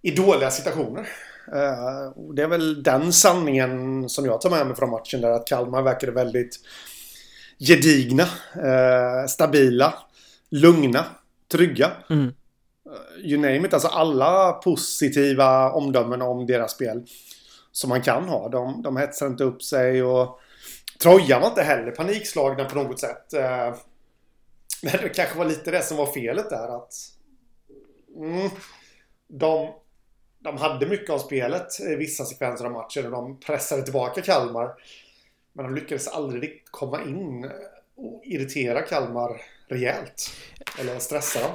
[0.01, 1.07] i dåliga situationer.
[1.53, 5.31] Eh, och det är väl den sanningen som jag tar med mig från matchen där
[5.31, 6.59] att Kalmar verkade väldigt
[7.59, 8.23] gedigna,
[8.55, 9.93] eh, stabila,
[10.49, 11.05] lugna,
[11.51, 11.91] trygga.
[12.09, 12.33] Mm.
[13.23, 17.05] You name it, alltså alla positiva omdömen om deras spel
[17.71, 18.49] som man kan ha.
[18.49, 20.39] De, de hetsar inte upp sig och
[21.01, 23.33] Troja var inte heller panikslagna på något sätt.
[23.33, 23.75] Eh,
[24.81, 26.93] det kanske var lite det som var felet där att
[28.15, 28.49] mm,
[29.27, 29.69] de,
[30.47, 34.73] de hade mycket av spelet i vissa sekvenser av matchen och de pressade tillbaka Kalmar.
[35.53, 37.51] Men de lyckades aldrig komma in
[37.97, 40.31] och irritera Kalmar rejält.
[40.79, 41.51] Eller stressa dem.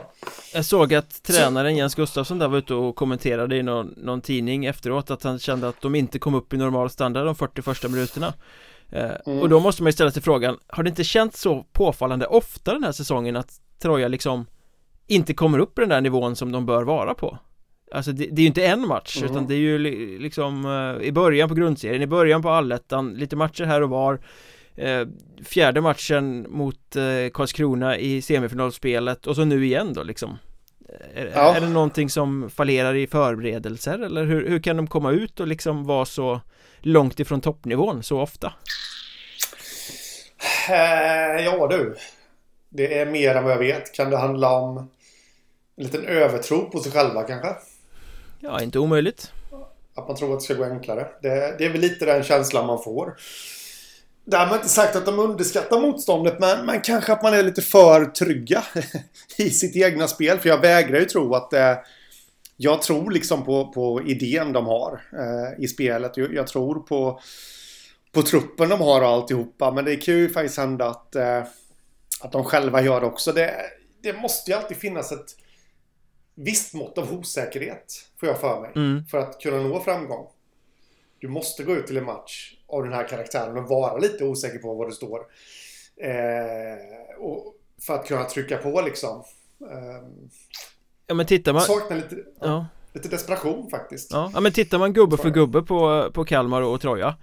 [0.55, 4.65] Jag såg att tränaren Jens Gustafsson där var ute och kommenterade i någon, någon tidning
[4.65, 7.89] efteråt att han kände att de inte kom upp i normal standard de 40 första
[7.89, 8.35] minuterna
[8.91, 9.39] eh, mm.
[9.39, 12.73] Och då måste man ju ställa sig frågan Har det inte känts så påfallande ofta
[12.73, 14.47] den här säsongen att Troja liksom
[15.07, 17.39] inte kommer upp i den där nivån som de bör vara på?
[17.93, 19.31] Alltså det, det är ju inte en match mm.
[19.31, 19.79] utan det är ju
[20.19, 20.65] liksom
[21.01, 24.21] eh, i början på grundserien, i början på allettan, lite matcher här och var
[24.77, 25.07] eh,
[25.45, 30.39] Fjärde matchen mot eh, Karlskrona i semifinalspelet och så nu igen då liksom
[31.15, 31.55] är, ja.
[31.55, 35.47] är det någonting som fallerar i förberedelser eller hur, hur kan de komma ut och
[35.47, 36.41] liksom vara så
[36.81, 38.53] långt ifrån toppnivån så ofta?
[40.69, 41.97] Eh, ja du
[42.69, 43.95] Det är mer än vad jag vet.
[43.95, 44.79] Kan det handla om
[45.77, 47.49] en liten övertro på sig själva kanske?
[48.45, 49.33] Ja, inte omöjligt.
[49.95, 51.09] Att man tror att det ska gå enklare.
[51.23, 53.17] Det, det är väl lite den känslan man får.
[54.25, 58.05] Därmed inte sagt att de underskattar motståndet men, men kanske att man är lite för
[58.05, 58.65] trygga
[59.39, 60.39] i sitt egna spel.
[60.39, 61.75] För jag vägrar ju tro att eh,
[62.57, 66.17] jag tror liksom på, på idén de har eh, i spelet.
[66.17, 67.21] Jag, jag, tror på,
[68.13, 69.71] på truppen de har och alltihopa.
[69.71, 71.43] Men det kan ju faktiskt hända att, eh,
[72.21, 73.33] att de själva gör det också.
[73.33, 73.55] Det,
[74.03, 75.42] det måste ju alltid finnas ett
[76.35, 79.05] visst mått av osäkerhet, får jag för mig, mm.
[79.05, 80.27] för att kunna nå framgång.
[81.19, 84.59] Du måste gå ut till en match av den här karaktären och vara lite osäker
[84.59, 85.19] på var du står.
[85.97, 89.25] Eh, och för att kunna trycka på liksom.
[89.61, 90.09] Eh,
[91.07, 91.63] ja men tittar man...
[91.63, 92.67] Saknar lite, ja.
[92.93, 94.13] lite desperation faktiskt.
[94.13, 94.31] Ja.
[94.35, 97.17] ja men tittar man gubbe för gubbe på, på Kalmar och Troja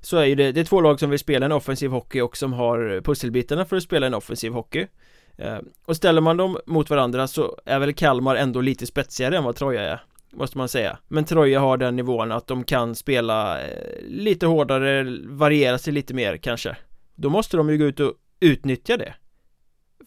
[0.00, 2.36] så är ju det, det är två lag som vill spela en offensiv hockey och
[2.36, 4.86] som har pusselbitarna för att spela en offensiv hockey
[5.84, 9.56] och ställer man dem mot varandra så är väl Kalmar ändå lite spetsigare än vad
[9.56, 10.00] Troja är
[10.36, 10.98] Måste man säga.
[11.08, 16.14] Men Troja har den nivån att de kan spela eh, lite hårdare, variera sig lite
[16.14, 16.76] mer kanske.
[17.14, 19.14] Då måste de ju gå ut och utnyttja det.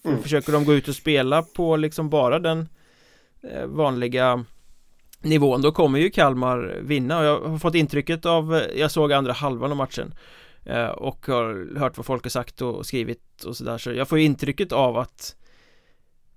[0.05, 0.23] Mm.
[0.23, 2.69] Försöker de gå ut och spela på liksom bara den
[3.43, 4.45] eh, vanliga
[5.21, 7.19] nivån då kommer ju Kalmar vinna.
[7.19, 10.46] Och jag har fått intrycket av Jag såg andra halvan av matchen Eh,
[10.95, 13.77] och har hört vad folk har sagt och skrivit och sådär.
[13.77, 15.35] Så jag får ju intrycket av att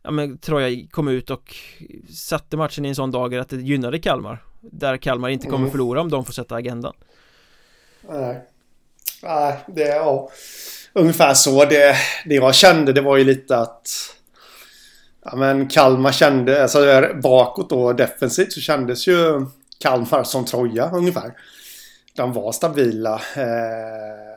[0.02, 1.56] Ja men Troja kom ut och
[2.14, 4.44] satte matchen i en sån dager att det gynnade Kalmar.
[4.60, 5.70] Där Kalmar inte kommer mm.
[5.70, 6.94] förlora om de får sätta agendan.
[8.08, 8.46] Nej.
[9.22, 10.30] Nej, det är ja.
[10.92, 11.64] Ungefär så.
[11.64, 14.16] Det, det jag kände det var ju lite att
[15.24, 19.46] Ja men Kalmar kände, alltså bakåt då defensivt så kändes ju
[19.78, 21.32] Kalmar som Troja ungefär
[22.20, 23.14] de var stabila.
[23.36, 24.30] Eh,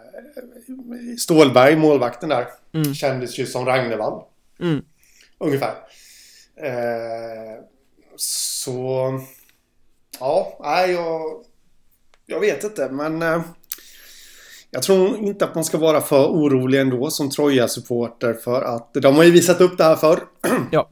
[1.17, 2.93] Stålberg, målvakten där, mm.
[2.93, 4.23] kändes ju som Ragnevall.
[4.59, 4.85] Mm.
[5.37, 5.73] Ungefär.
[6.55, 7.63] Eh,
[8.15, 9.09] så...
[10.19, 11.21] Ja, nej, jag...
[12.25, 13.21] Jag vet inte, men...
[13.21, 13.41] Eh,
[14.71, 19.15] jag tror inte att man ska vara för orolig ändå som Troja-supporter för att de
[19.15, 20.19] har ju visat upp det här förr.
[20.71, 20.89] Ja.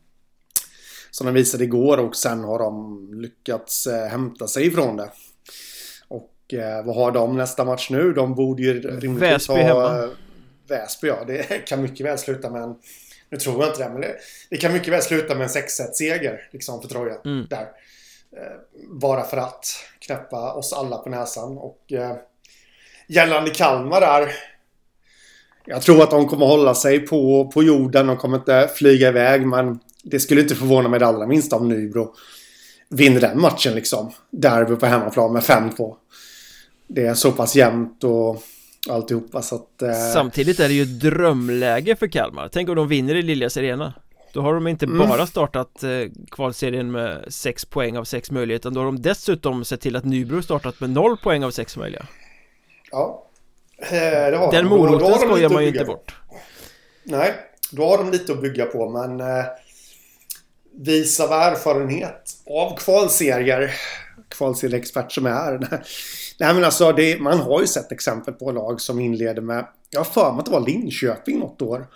[1.11, 5.11] Som de visade igår och sen har de lyckats hämta sig ifrån det.
[6.53, 8.13] Eh, vad har de nästa match nu?
[8.13, 9.89] De borde ju rimligtvis Väsby ha...
[9.89, 10.09] Hemma.
[10.67, 12.75] Väsby ja, det kan mycket väl sluta med en...
[13.29, 14.15] Nu tror jag inte det, men det,
[14.49, 17.15] det kan mycket väl sluta med en 6-1-seger liksom för Troja.
[17.25, 17.47] Mm.
[17.49, 17.61] Där.
[18.37, 19.65] Eh, bara för att
[19.99, 21.57] knäppa oss alla på näsan.
[21.57, 22.15] Och eh,
[23.07, 24.31] gällande Kalmar där.
[25.65, 28.07] Jag tror att de kommer hålla sig på, på jorden.
[28.07, 31.69] De kommer inte flyga iväg, men det skulle inte förvåna mig det allra minsta om
[31.69, 32.15] Nybro
[32.89, 34.11] vinner den matchen liksom.
[34.31, 35.95] Derby på hemmaplan med 5-2
[36.93, 38.43] det är så pass jämnt och
[38.89, 39.93] alltihopa så att eh...
[40.13, 42.49] Samtidigt är det ju drömläge för Kalmar.
[42.53, 43.93] Tänk om de vinner i Liljas Arena
[44.33, 45.09] Då har de inte mm.
[45.09, 45.89] bara startat eh,
[46.31, 50.05] kvalserien med 6 poäng av 6 möjliga Utan då har de dessutom sett till att
[50.05, 52.05] Nybro startat med 0 poäng av 6 möjliga.
[52.91, 53.27] Ja.
[53.77, 56.15] Eh, det har Den moroten skojar man ju inte bort.
[57.03, 57.33] Nej,
[57.71, 59.45] då har de lite att bygga på men eh,
[60.73, 63.73] Vis av erfarenhet av kvalserier
[64.29, 65.59] Kvalserieexpert som är
[66.41, 69.99] Nej men alltså det, man har ju sett exempel på lag som inleder med Jag
[69.99, 71.87] har för mig att det var Linköping något år.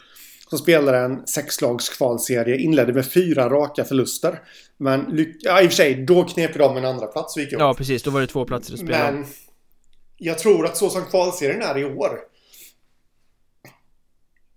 [0.49, 4.41] som spelade en sexlags kvalserie, inledde med fyra raka förluster.
[4.77, 7.60] Men ja, i och för sig, då knep de en andra plats och gick upp.
[7.60, 8.03] Ja, precis.
[8.03, 9.25] Då var det två platser att spela Men
[10.17, 12.19] jag tror att så som kvalserien är i år.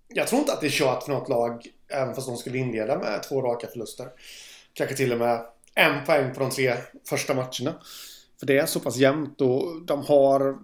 [0.08, 2.98] Jag tror inte att det är kört för något lag, även fast de skulle inleda
[2.98, 4.06] med två raka förluster.
[4.72, 5.40] Kanske till och med
[5.74, 6.74] en poäng på de tre
[7.08, 7.74] första matcherna.
[8.38, 10.56] För det är så pass jämnt och de har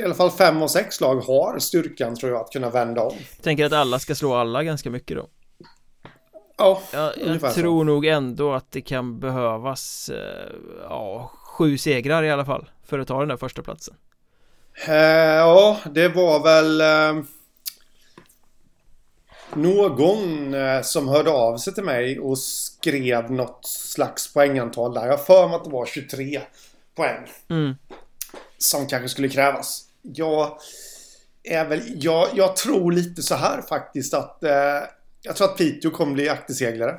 [0.00, 3.14] i alla fall fem och sex lag har styrkan tror jag att kunna vända om.
[3.42, 5.26] Tänker att alla ska slå alla ganska mycket då?
[6.58, 7.84] Ja, Jag, jag tror så.
[7.84, 13.08] nog ändå att det kan behövas eh, ja, sju segrar i alla fall för att
[13.08, 13.94] ta den där första platsen.
[14.88, 17.24] Eh, ja, det var väl eh,
[19.54, 25.04] någon som hörde av sig till mig och skrev något slags poängantal där.
[25.04, 26.40] Jag har för mig att det var 23
[26.94, 27.26] poäng.
[27.50, 27.74] Mm.
[28.58, 29.84] Som kanske skulle krävas.
[30.02, 30.58] Jag
[31.42, 34.80] är väl, jag, jag tror lite så här faktiskt att eh,
[35.22, 36.96] jag tror att Piteå kommer bli akterseglare.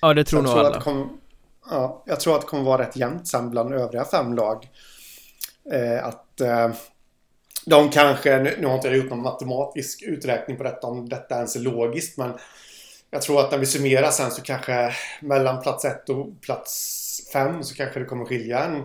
[0.00, 0.80] Ja, det tror nog alla.
[0.80, 1.20] Kom,
[1.70, 4.68] ja, jag tror att det kommer vara rätt jämnt sen bland övriga fem lag.
[5.72, 6.70] Eh, att eh,
[7.66, 11.34] de kanske, nu, nu har inte jag gjort någon matematisk uträkning på detta om detta
[11.34, 12.32] ens är logiskt men
[13.10, 17.62] jag tror att när vi summerar sen så kanske mellan plats 1 och plats 5
[17.62, 18.82] så kanske det kommer skilja en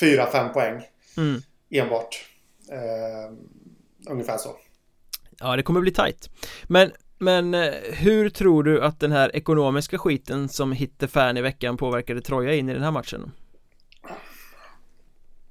[0.00, 0.82] 4-5 poäng
[1.16, 1.42] mm.
[1.70, 2.24] enbart.
[2.70, 3.36] Eh,
[4.10, 4.56] ungefär så.
[5.40, 6.30] Ja, det kommer bli tajt.
[6.64, 11.42] Men, men eh, hur tror du att den här ekonomiska skiten som hittade fan i
[11.42, 13.32] veckan påverkade Troja in i den här matchen?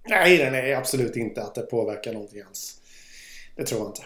[0.07, 2.81] Nej, den är absolut inte att det påverkar någonting alls.
[3.55, 4.01] Det tror jag inte.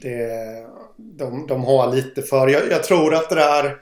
[0.00, 2.48] Det, de, de har lite för...
[2.48, 3.78] Jag, jag tror att det där...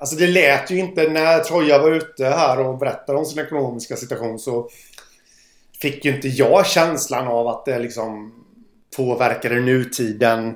[0.00, 3.96] Alltså det lät ju inte när Troja var ute här och berättade om sin ekonomiska
[3.96, 4.68] situation så
[5.80, 8.32] fick ju inte jag känslan av att det liksom
[8.96, 10.54] påverkade nutiden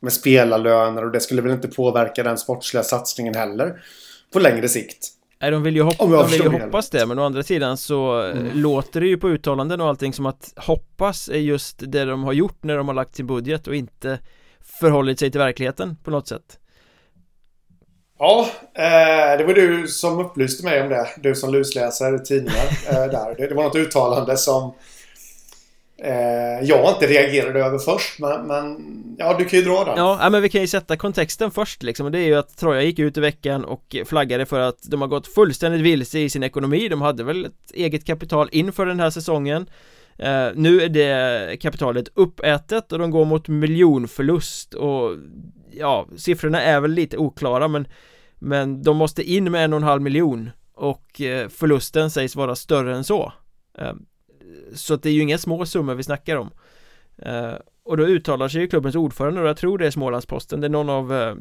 [0.00, 3.82] med spelarlöner och det skulle väl inte påverka den sportsliga satsningen heller
[4.32, 5.08] på längre sikt.
[5.40, 8.20] Nej, de vill ju, hoppa, de vill ju hoppas det, men å andra sidan så
[8.20, 8.46] mm.
[8.54, 12.32] låter det ju på uttalanden och allting som att hoppas är just det de har
[12.32, 14.18] gjort när de har lagt sin budget och inte
[14.80, 16.58] förhållit sig till verkligheten på något sätt.
[18.22, 21.08] Ja, eh, det var du som upplyste mig om det.
[21.16, 23.48] Du som lusläser tidningar eh, där.
[23.48, 24.74] Det, var något uttalande som
[25.98, 28.76] eh, jag inte reagerade över först men, men,
[29.18, 29.94] ja du kan ju dra den.
[29.96, 32.12] Ja, men vi kan ju sätta kontexten först liksom.
[32.12, 35.08] Det är ju att Troja gick ut i veckan och flaggade för att de har
[35.08, 36.88] gått fullständigt vilse i sin ekonomi.
[36.88, 39.66] De hade väl ett eget kapital inför den här säsongen.
[40.54, 44.74] Nu är det kapitalet uppätet och de går mot miljonförlust.
[44.74, 45.16] Och
[45.72, 47.86] ja, siffrorna är väl lite oklara men
[48.42, 52.54] men de måste in med en och en halv miljon och eh, förlusten sägs vara
[52.54, 53.32] större än så.
[53.78, 54.06] Ehm,
[54.74, 56.50] så att det är ju inga små summor vi snackar om.
[57.18, 60.60] Ehm, och då uttalar sig ju klubbens ordförande och jag tror det är Smålandsposten.
[60.60, 61.34] Det är någon av eh,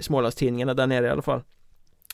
[0.00, 1.42] Smålandstidningarna där nere i alla fall.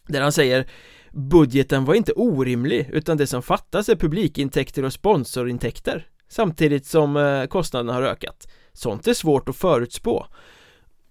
[0.07, 0.67] Där han säger
[1.13, 6.07] Budgeten var inte orimlig utan det som fattas är publikintäkter och sponsorintäkter.
[6.29, 8.49] Samtidigt som eh, kostnaderna har ökat.
[8.73, 10.27] Sånt är svårt att förutspå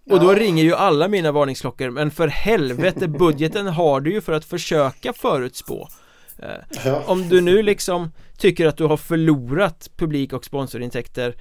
[0.10, 4.34] och då ringer ju alla mina varningsklockor Men för helvete budgeten har du ju för
[4.34, 5.88] att försöka förutspå.
[6.86, 7.04] Ja.
[7.06, 11.36] Om du nu liksom tycker att du har förlorat publik och sponsorintäkter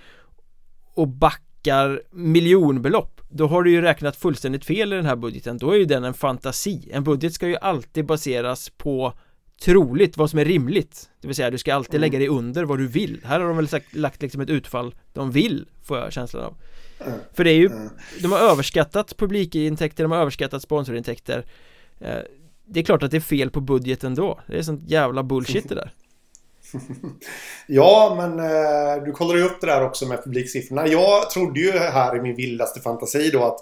[0.95, 5.59] och backar miljonbelopp då har du ju räknat fullständigt fel i den här budgeten.
[5.59, 6.91] Då är ju den en fantasi.
[6.93, 9.13] En budget ska ju alltid baseras på
[9.63, 12.01] troligt vad som är rimligt det vill säga du ska alltid mm.
[12.01, 14.95] lägga dig under vad du vill här har de väl sagt, lagt liksom ett utfall
[15.13, 16.57] de vill får jag känslan av
[17.07, 17.19] mm.
[17.33, 17.89] för det är ju mm.
[18.23, 21.45] de har överskattat publikintäkter de har överskattat sponsorintäkter
[22.01, 22.19] eh,
[22.67, 25.69] det är klart att det är fel på budgeten då Det är sånt jävla bullshit
[25.69, 25.93] det där
[27.67, 30.87] Ja, men eh, du kollar ju upp det där också med publiksiffrorna.
[30.87, 33.59] Jag trodde ju här i min vildaste fantasi då att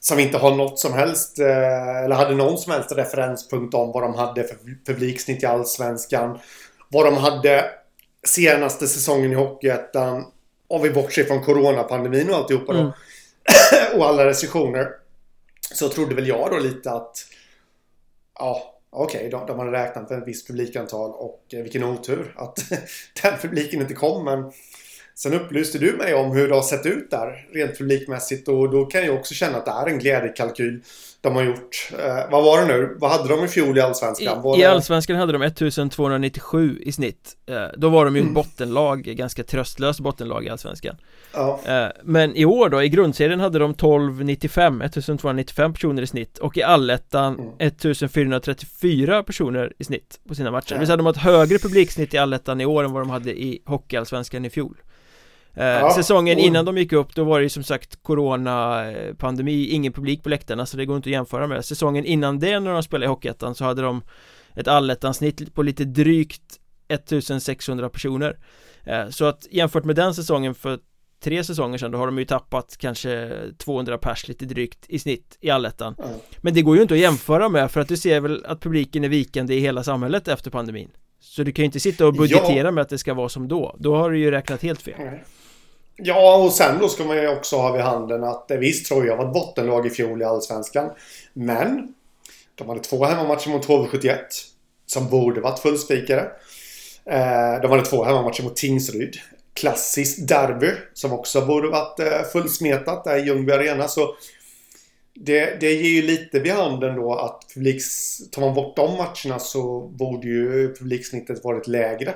[0.00, 4.02] som inte har något som helst eh, eller hade någon som helst referenspunkt om vad
[4.02, 6.38] de hade för publiksnitt i Allsvenskan.
[6.88, 7.70] Vad de hade
[8.26, 10.24] senaste säsongen i Hockeyettan.
[10.68, 12.78] Om vi bortser från coronapandemin och alltihopa då.
[12.78, 12.92] Mm.
[13.94, 14.88] och alla restriktioner.
[15.72, 17.16] Så trodde väl jag då lite att
[18.38, 22.34] ja, okej, okay, de, de hade räknat med ett visst publikantal och eh, vilken otur
[22.36, 22.58] att
[23.22, 24.24] den publiken inte kom.
[24.24, 24.52] Men
[25.18, 28.84] sen upplyste du mig om hur det har sett ut där rent publikmässigt och då
[28.84, 30.82] kan jag också känna att det är en glädjekalkyl
[31.20, 31.90] de har gjort.
[31.98, 32.96] Eh, vad var det nu?
[33.00, 34.56] Vad hade de i fjol i Allsvenskan?
[34.56, 38.34] I, i Allsvenskan hade de 1297 i snitt eh, Då var de ju mm.
[38.34, 40.96] bottenlag, ganska tröstlöst bottenlag i Allsvenskan
[41.34, 41.60] ja.
[41.66, 46.56] eh, Men i år då, i grundserien hade de 1295, 1295 personer i snitt Och
[46.56, 47.52] i allettan mm.
[47.58, 50.74] 1434 personer i snitt på sina matcher ja.
[50.74, 53.10] Det vill säga de har ett högre publiksnitt i allettan i år än vad de
[53.10, 54.76] hade i Hockeyallsvenskan i fjol
[55.54, 59.68] ja, säsongen innan de gick upp då var det ju som sagt Corona, eh, pandemi,
[59.68, 62.72] ingen publik på läktarna så det går inte att jämföra med Säsongen innan det när
[62.72, 64.02] de spelade i Hockeyettan så hade de
[64.54, 66.42] ett allettan-snitt på lite drygt
[66.88, 68.38] 1600 personer.
[68.84, 70.78] Eh, Så att jämfört med den säsongen för
[71.20, 75.38] tre säsonger sedan då har de ju tappat kanske 200 pers lite drygt i snitt
[75.40, 75.94] i allettan.
[75.98, 76.10] Mm.
[76.38, 79.04] Men det går ju inte att jämföra med för att du ser väl att publiken
[79.04, 80.90] är vikande i hela samhället efter pandemin.
[81.20, 82.70] Så du kan ju inte sitta och budgetera ja.
[82.70, 83.76] med att det ska vara som då.
[83.78, 85.00] Då har du ju räknat helt fel.
[85.00, 85.18] Mm.
[86.02, 89.06] Ja, och sen då ska man ju också ha vid handen att eh, visst tror
[89.06, 90.90] jag var ett bottenlag i fjol i Allsvenskan.
[91.32, 91.94] Men
[92.54, 94.16] de hade två hemmamatcher mot HV71
[94.86, 96.22] som borde varit fullspikade.
[97.04, 99.16] Eh, de hade två hemmamatcher mot Tingsryd.
[99.54, 103.88] Klassiskt derby som också borde varit eh, fullsmetat där i Ljungby Arena.
[103.88, 104.16] Så
[105.14, 109.38] det, det ger ju lite vid handen då att publiks, tar man bort de matcherna
[109.38, 112.14] så borde ju publiksnittet varit lägre.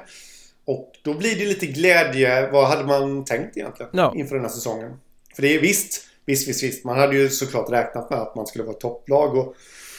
[0.65, 2.51] Och då blir det lite glädje.
[2.51, 4.13] Vad hade man tänkt egentligen no.
[4.17, 4.97] inför den här säsongen?
[5.35, 6.85] För det är visst, visst, visst, visst.
[6.85, 9.55] Man hade ju såklart räknat med att man skulle vara topplag och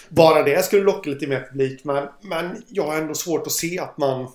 [0.10, 1.84] bara det skulle locka lite mer publik.
[1.84, 4.28] Men, men jag har ändå svårt att se att man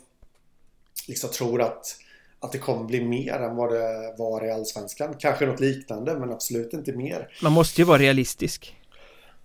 [1.09, 1.97] liksom tror att,
[2.41, 5.15] att det kommer bli mer än vad det var i Allsvenskan.
[5.19, 7.29] Kanske något liknande, men absolut inte mer.
[7.43, 8.75] Man måste ju vara realistisk.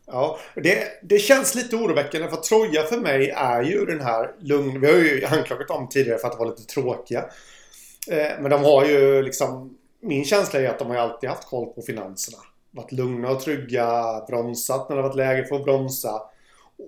[0.06, 4.82] Ja, det, det känns lite oroväckande för Troja för mig är ju den här lugn...
[4.82, 7.26] Vi har ju anklagat dem tidigare för att vara lite tråkiga.
[8.12, 9.78] Eh, men de har ju liksom...
[10.02, 12.38] Min känsla är att de har alltid haft koll på finanserna.
[12.72, 16.22] Varit lugna och trygga, bromsat när det varit läge för att bromsa.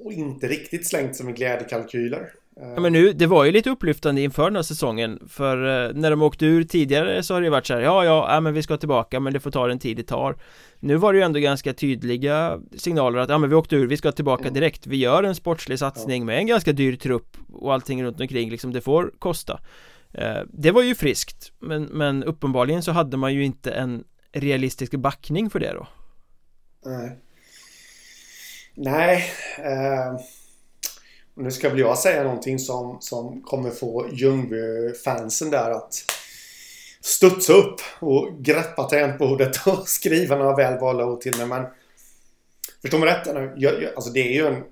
[0.03, 2.31] Och inte riktigt slängt sig med glädjekalkyler.
[2.57, 6.09] Ja men nu, det var ju lite upplyftande inför den här säsongen För eh, när
[6.09, 8.53] de åkte ur tidigare så har det ju varit så här, Ja, ja, ja men
[8.53, 10.35] vi ska tillbaka men det får ta den tid det tar.
[10.79, 13.97] Nu var det ju ändå ganska tydliga signaler att ja men vi åkte ur, vi
[13.97, 14.53] ska tillbaka mm.
[14.53, 14.87] direkt.
[14.87, 18.73] Vi gör en sportslig satsning med en ganska dyr trupp och allting runt omkring liksom,
[18.73, 19.59] det får kosta.
[20.13, 24.03] Eh, Det var ju friskt men, men uppenbarligen så hade man ju inte en
[24.33, 25.87] realistisk backning för det då.
[26.85, 27.19] Nej.
[28.75, 29.23] Nej
[29.57, 30.19] eh...
[31.37, 35.93] Nu ska väl jag säga någonting som, som kommer få Ljungby-fansen där att
[37.01, 41.47] studsa upp och greppa tangentbordet och skriva några väl valda ord till mig.
[41.47, 41.65] Men
[42.81, 43.53] förstå mig rätt nu.
[43.57, 44.63] Jag, jag, alltså det är ju en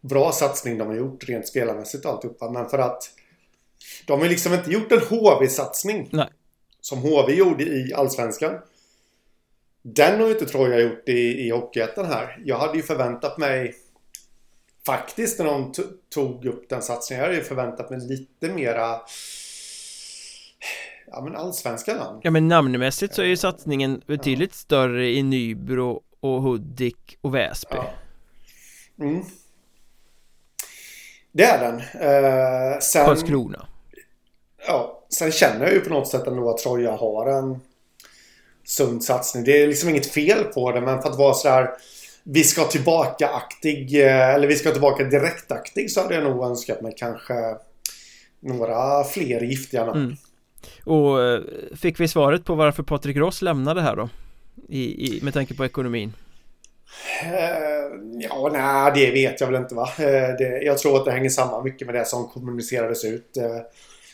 [0.00, 2.50] bra satsning de har gjort rent spelarmässigt och alltihopa.
[2.50, 3.10] Men för att
[4.06, 6.10] de har liksom inte gjort en HV-satsning.
[6.80, 8.58] Som HV gjorde i Allsvenskan.
[9.82, 12.42] Den har ju inte Troja gjort i, i Hockeyettan här.
[12.44, 13.74] Jag hade ju förväntat mig
[14.86, 15.72] faktiskt när de
[16.14, 17.20] tog upp den satsningen.
[17.20, 19.00] Jag hade ju förväntat mig lite mera
[21.06, 24.56] Ja men allsvenska namn Ja men namnmässigt så är ju satsningen betydligt ja.
[24.56, 27.90] större i Nybro och Hudik och Väsby ja.
[29.00, 29.24] mm.
[31.32, 33.66] Det är den eh, sen, Karlskrona
[34.66, 37.60] Ja Sen känner jag ju på något sätt ändå att Troja har en
[38.64, 41.70] sund satsning Det är liksom inget fel på det men för att vara sådär
[42.24, 46.94] vi ska tillbaka-aktig, eh, eller vi ska tillbaka direktaktig så hade jag nog önskat mig
[46.96, 47.34] kanske
[48.40, 50.04] några fler giftiga namn.
[50.04, 50.16] Mm.
[50.84, 51.40] Och eh,
[51.76, 54.08] fick vi svaret på varför Patrik Ross lämnade här då?
[54.68, 56.12] I, i, med tanke på ekonomin?
[57.24, 59.88] Uh, ja, nej, det vet jag väl inte va.
[60.38, 63.38] Det, jag tror att det hänger samman mycket med det som kommunicerades ut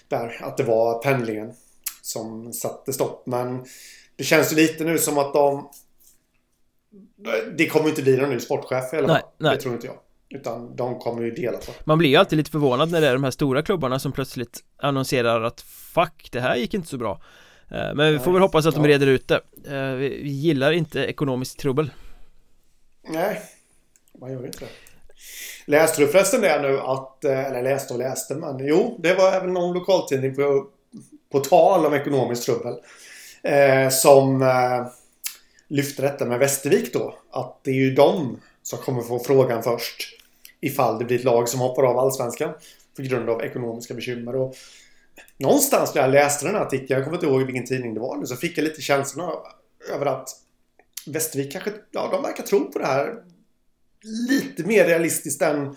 [0.08, 0.38] där.
[0.40, 1.52] Att det var pendlingen
[2.02, 3.26] som satte stopp.
[3.26, 3.64] Men
[4.16, 5.68] det känns ju lite nu som att de
[7.56, 9.56] det kommer inte bli någon ny sportchef eller nej, nej.
[9.56, 9.96] Det tror inte jag.
[10.30, 13.12] Utan de kommer ju dela på Man blir ju alltid lite förvånad när det är
[13.12, 15.60] de här stora klubbarna som plötsligt annonserar att
[15.94, 17.20] Fuck, det här gick inte så bra.
[17.70, 19.40] Eh, Men vi får väl hoppas att de reder ut det.
[19.76, 21.90] Eh, Vi gillar inte ekonomiskt trubbel.
[23.08, 23.40] Nej,
[24.20, 24.68] man gör inte det.
[25.66, 29.32] Läste du förresten det nu att, eh, eller läste och läste men jo, det var
[29.32, 30.66] även någon lokaltidning på,
[31.32, 32.74] på tal om ekonomiskt trubbel
[33.42, 34.86] eh, Som eh,
[35.68, 37.18] lyfte detta med Västervik då.
[37.30, 40.14] Att det är ju de som kommer få frågan först.
[40.60, 42.50] Ifall det blir ett lag som hoppar av Allsvenskan.
[42.96, 44.36] På grund av ekonomiska bekymmer.
[44.36, 44.54] Och
[45.36, 48.16] någonstans när jag läste den här artikeln, jag kommer inte ihåg vilken tidning det var
[48.16, 49.32] nu, så fick jag lite känslan
[49.94, 50.28] över att
[51.06, 53.14] Västervik kanske, ja de verkar tro på det här
[54.28, 55.76] lite mer realistiskt än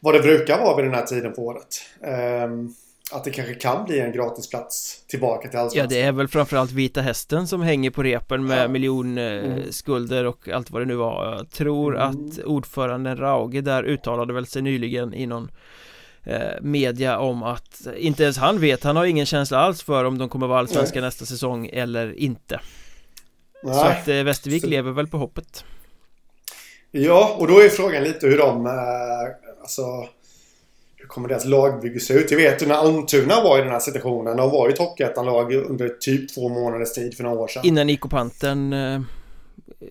[0.00, 1.80] vad det brukar vara vid den här tiden på året.
[2.00, 2.74] Um,
[3.12, 5.96] att det kanske kan bli en gratisplats tillbaka till Allsvenskan.
[5.96, 8.68] Ja, det är väl framförallt Vita Hästen som hänger på repen med ja.
[8.68, 10.28] miljonskulder mm.
[10.32, 11.34] och allt vad det nu var.
[11.36, 12.08] Jag tror mm.
[12.08, 15.50] att ordföranden Rauge där uttalade väl sig nyligen i någon
[16.22, 20.18] eh, media om att inte ens han vet, han har ingen känsla alls för om
[20.18, 21.06] de kommer vara allsvenska Nej.
[21.06, 22.60] nästa säsong eller inte.
[23.62, 23.74] Nej.
[23.74, 24.68] Så att eh, Västervik Så...
[24.68, 25.64] lever väl på hoppet.
[26.90, 28.72] Ja, och då är frågan lite hur de, eh,
[29.60, 29.82] alltså
[31.12, 32.30] kommer deras lagbygge se ut?
[32.30, 34.36] Jag vet ju när Almtuna var i den här situationen.
[34.36, 37.62] De var ju ett Hockeyettan-lag under typ två månaders tid för några år sedan.
[37.64, 39.00] Innan IK Panten eh,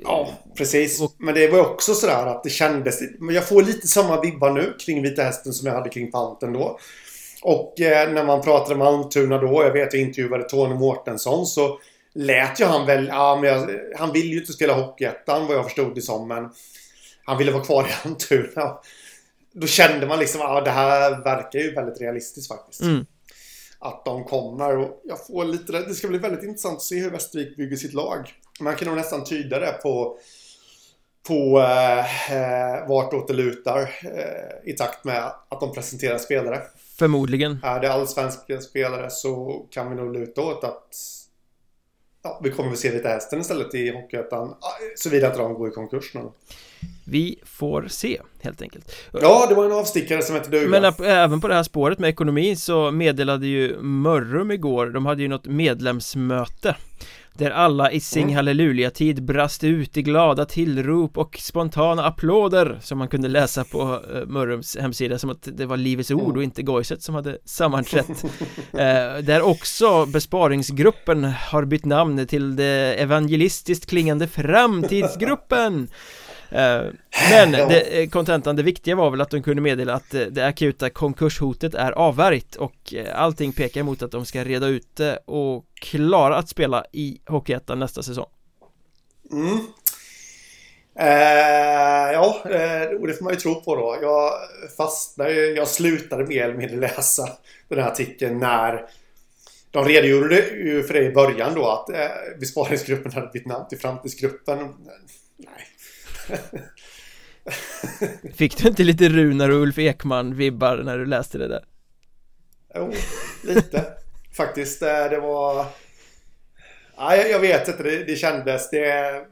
[0.04, 1.02] Ja, precis.
[1.02, 1.12] Och...
[1.18, 3.00] Men det var också sådär att det kändes...
[3.20, 6.80] Jag får lite samma vibbar nu kring Vita Hästen som jag hade kring Panten då.
[7.42, 11.80] Och eh, när man pratade med Almtuna då, jag vet jag intervjuade Tony Mårtensson, så
[12.14, 13.08] lät ju han väl...
[13.08, 16.50] Ja, men jag, han ville ju inte spela Hockeyettan vad jag förstod det som, men
[17.26, 18.78] han ville vara kvar i Almtuna.
[19.54, 22.82] Då kände man liksom att ah, det här verkar ju väldigt realistiskt faktiskt.
[22.82, 23.06] Mm.
[23.80, 25.72] Att de kommer och jag får lite...
[25.72, 28.34] Det ska bli väldigt intressant att se hur Västervik bygger sitt lag.
[28.60, 30.18] Man kan nog nästan tyda det på
[31.28, 31.60] på
[32.30, 36.62] eh, vartåt det lutar eh, i takt med att de presenterar spelare.
[36.98, 37.60] Förmodligen.
[37.64, 40.96] Är det allsvenska spelare så kan vi nog luta åt att
[42.24, 44.56] ja, vi kommer att se lite hästen istället i Hockeyettan.
[44.96, 46.22] Såvida inte de går i konkurs nu.
[47.06, 48.96] Vi får se, helt enkelt.
[49.14, 50.68] Ja, det var en avstickare som hette duga.
[50.68, 55.22] Men även på det här spåret med ekonomi så meddelade ju Mörrum igår, de hade
[55.22, 56.76] ju något medlemsmöte
[57.34, 58.36] där alla i Sing mm.
[58.36, 64.26] Halleluja-tid brast ut i glada tillrop och spontana applåder Som man kunde läsa på uh,
[64.28, 68.24] Mörrums hemsida som att det var Livets Ord och inte Goiset som hade sammanträtt.
[68.24, 75.84] Uh, Där också besparingsgruppen har bytt namn till det evangelistiskt klingande Framtidsgruppen.
[75.84, 75.90] Eh,
[77.30, 80.46] men det, eh, kontentan, det viktiga var väl att de kunde meddela att eh, det
[80.46, 85.66] akuta konkurshotet är avvärjt och allting pekar mot att de ska reda ut det och
[85.74, 88.30] klara att spela i Hockeyettan nästa säsong.
[89.32, 89.60] Mm.
[91.00, 92.42] Eh, ja,
[93.00, 93.98] och det får man ju tro på då.
[94.02, 94.32] Jag
[94.78, 97.30] fastnade, jag slutade mer eller mindre läsa
[97.68, 98.88] den här artikeln när
[99.72, 103.80] de redogjorde ju för det i början då att eh, besparingsgruppen hade bytt namn till
[103.80, 104.58] framtidsgruppen.
[105.38, 105.68] Nej,
[108.36, 111.66] Fick du inte lite Runar och Ulf Ekman-vibbar när du läste det där?
[112.76, 112.94] Jo,
[113.44, 113.86] lite.
[114.38, 115.66] Faktiskt, eh, det var...
[116.98, 119.26] Nej, jag vet inte, det, det kändes, det...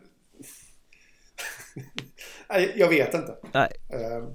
[2.76, 3.36] Jag vet inte.
[3.54, 3.70] Nej.
[3.94, 4.30] Uh,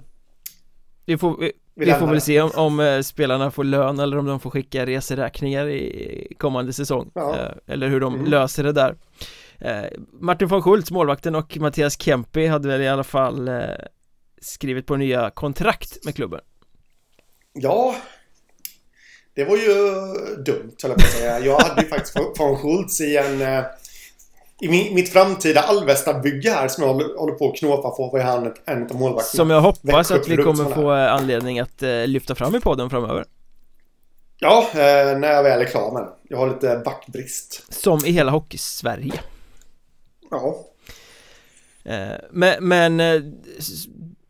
[1.05, 4.25] vi får, vi, vi får väl se om, om, eh, spelarna får lön eller om
[4.25, 7.11] de får skicka reseräkningar i kommande säsong.
[7.15, 7.31] Ja.
[7.31, 8.25] Uh, eller hur de mm.
[8.25, 8.95] löser det där.
[9.59, 9.83] Eh,
[10.19, 13.63] Martin von Schultz, målvakten och Mattias Kempi hade väl i alla fall eh,
[14.41, 16.39] skrivit på nya kontrakt med klubben.
[17.53, 17.95] Ja
[19.35, 19.73] Det var ju
[20.43, 21.39] dumt höll jag på att säga.
[21.39, 23.63] Jag hade ju faktiskt von Schultz i en eh,
[24.61, 28.83] i mitt framtida Alvesta-bygge här som jag håller på att knåpa på var han en
[28.83, 29.37] av målvakterna.
[29.37, 33.25] Som jag hoppas att vi kommer få anledning att lyfta fram i podden framöver.
[34.39, 37.73] Ja, när jag väl är klar med Jag har lite backbrist.
[37.73, 39.13] Som i hela hockey-Sverige
[40.35, 40.65] Ja.
[41.91, 43.21] Eh, men, men eh,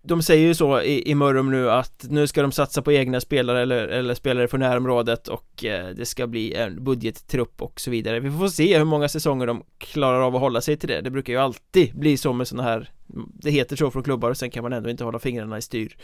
[0.08, 3.22] de säger ju så i, i Mörrum nu att nu ska de satsa på egna
[3.22, 7.92] spelare eller, eller spelare från närområdet och eh, det ska bli en budgettrupp och så
[7.92, 8.20] vidare.
[8.20, 11.02] Vi får se hur många säsonger de klarar av att hålla sig till det.
[11.02, 12.90] Det brukar ju alltid bli så med sådana här
[13.34, 15.98] Det heter så från klubbar och sen kan man ändå inte hålla fingrarna i styr.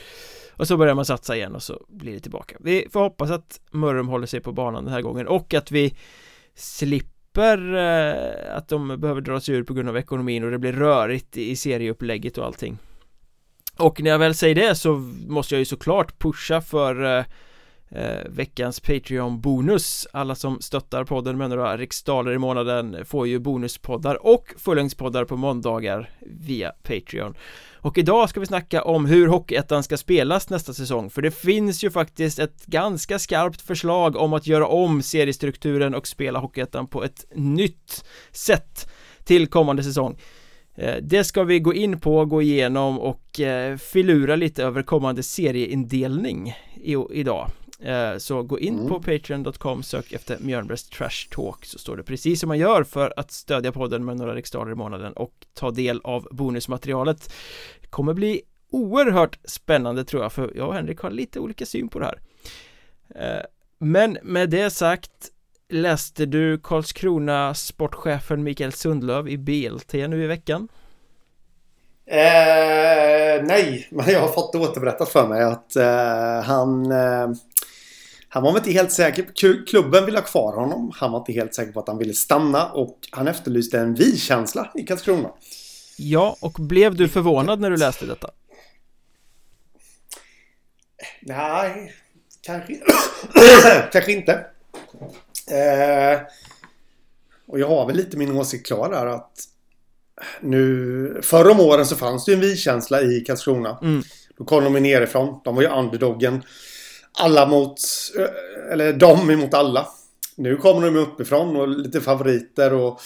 [0.53, 2.57] Och så börjar man satsa igen och så blir det tillbaka.
[2.59, 5.95] Vi får hoppas att Mörrum håller sig på banan den här gången och att vi
[6.55, 10.59] slipper slipper eh, att de behöver dra sig ur på grund av ekonomin och det
[10.59, 12.77] blir rörigt i serieupplägget och allting.
[13.77, 14.93] Och när jag väl säger det så
[15.27, 17.25] måste jag ju såklart pusha för eh,
[17.91, 20.07] eh, veckans Patreon-bonus.
[20.13, 25.37] Alla som stöttar podden med några riksdaler i månaden får ju bonuspoddar och fullängdspoddar på
[25.37, 27.35] måndagar via Patreon.
[27.83, 31.83] Och idag ska vi snacka om hur Hockeyettan ska spelas nästa säsong För det finns
[31.83, 37.03] ju faktiskt ett ganska skarpt förslag om att göra om seriestrukturen och spela Hockeyettan på
[37.03, 38.91] ett nytt sätt
[39.23, 40.17] till kommande säsong.
[40.75, 45.23] Eh, det ska vi gå in på, gå igenom och eh, filura lite över kommande
[45.23, 46.53] serieindelning
[47.11, 47.49] idag
[48.17, 48.87] så gå in mm.
[48.87, 53.13] på patreon.com, sök efter Mjölnbergs Trash Talk så står det precis som man gör för
[53.17, 57.33] att stödja podden med några riksdaler i månaden och ta del av bonusmaterialet
[57.81, 61.89] Det kommer bli oerhört spännande tror jag för jag och Henrik har lite olika syn
[61.89, 62.19] på det här
[63.15, 63.45] eh,
[63.77, 65.31] Men med det sagt
[65.69, 70.67] Läste du Karlskrona sportchefen Mikael Sundlöv i BLT nu i veckan?
[72.05, 77.29] Eh, nej, men jag har fått återberättat för mig att eh, han eh,
[78.33, 79.25] han var inte helt säker.
[79.65, 80.91] Klubben ville ha kvar honom.
[80.95, 84.71] Han var inte helt säker på att han ville stanna och han efterlyste en vi-känsla
[84.75, 85.29] i Karlskrona.
[85.97, 88.29] Ja, och blev du förvånad när du läste detta?
[91.21, 91.93] Nej,
[92.41, 92.79] kanske,
[93.91, 94.33] kanske inte.
[95.51, 96.21] Eh,
[97.47, 99.31] och jag har väl lite min åsikt klar där att
[100.41, 103.77] nu, förr om åren så fanns det ju en vi-känsla i Karlskrona.
[103.81, 104.03] Mm.
[104.37, 105.41] Då kom de nerifrån.
[105.43, 106.43] De var ju underdoggen
[107.19, 107.79] alla mot,
[108.71, 109.87] eller de emot alla.
[110.35, 113.01] Nu kommer de uppifrån och lite favoriter och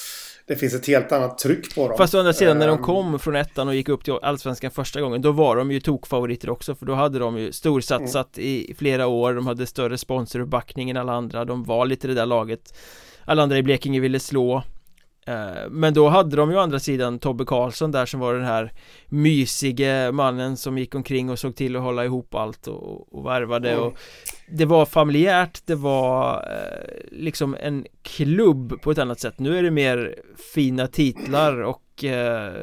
[0.47, 1.97] det finns ett helt annat tryck på dem.
[1.97, 2.83] Fast å andra sidan när de ehm.
[2.83, 6.49] kom från ettan och gick upp till Allsvenskan första gången Då var de ju tokfavoriter
[6.49, 8.49] också för då hade de ju storsatsat mm.
[8.49, 12.25] i flera år De hade större sponsoruppbackning än alla andra De var lite det där
[12.25, 12.77] laget
[13.25, 14.63] Alla andra i Blekinge ville slå
[15.69, 18.73] men då hade de ju å andra sidan Tobbe Karlsson där som var den här
[19.07, 23.71] mysige mannen som gick omkring och såg till att hålla ihop allt och, och värvade
[23.71, 23.83] mm.
[23.83, 23.97] och
[24.47, 29.39] Det var familjärt, det var eh, liksom en klubb på ett annat sätt.
[29.39, 30.15] Nu är det mer
[30.53, 32.53] fina titlar och eh,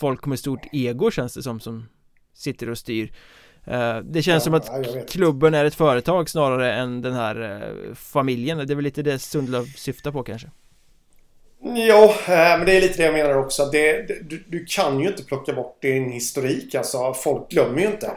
[0.00, 1.88] folk med stort ego känns det som som
[2.34, 3.12] sitter och styr.
[3.64, 7.94] Eh, Det känns ja, som att klubben är ett företag snarare än den här eh,
[7.94, 8.58] familjen.
[8.58, 10.50] Det är väl lite det Sundlöv syftar på kanske
[11.62, 13.64] Ja, eh, men det är lite det jag menar också.
[13.64, 16.74] Det, du, du, kan ju inte plocka bort din historik.
[16.74, 18.10] Alltså, folk glömmer ju inte.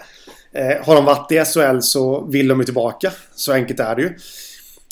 [0.53, 3.11] Eh, har de varit i SHL så vill de ju tillbaka.
[3.35, 4.17] Så enkelt är det ju.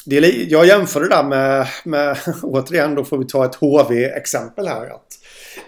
[0.06, 4.68] Det är, jag jämför det där med, med, återigen då får vi ta ett HV-exempel
[4.68, 4.86] här.
[4.86, 5.20] Att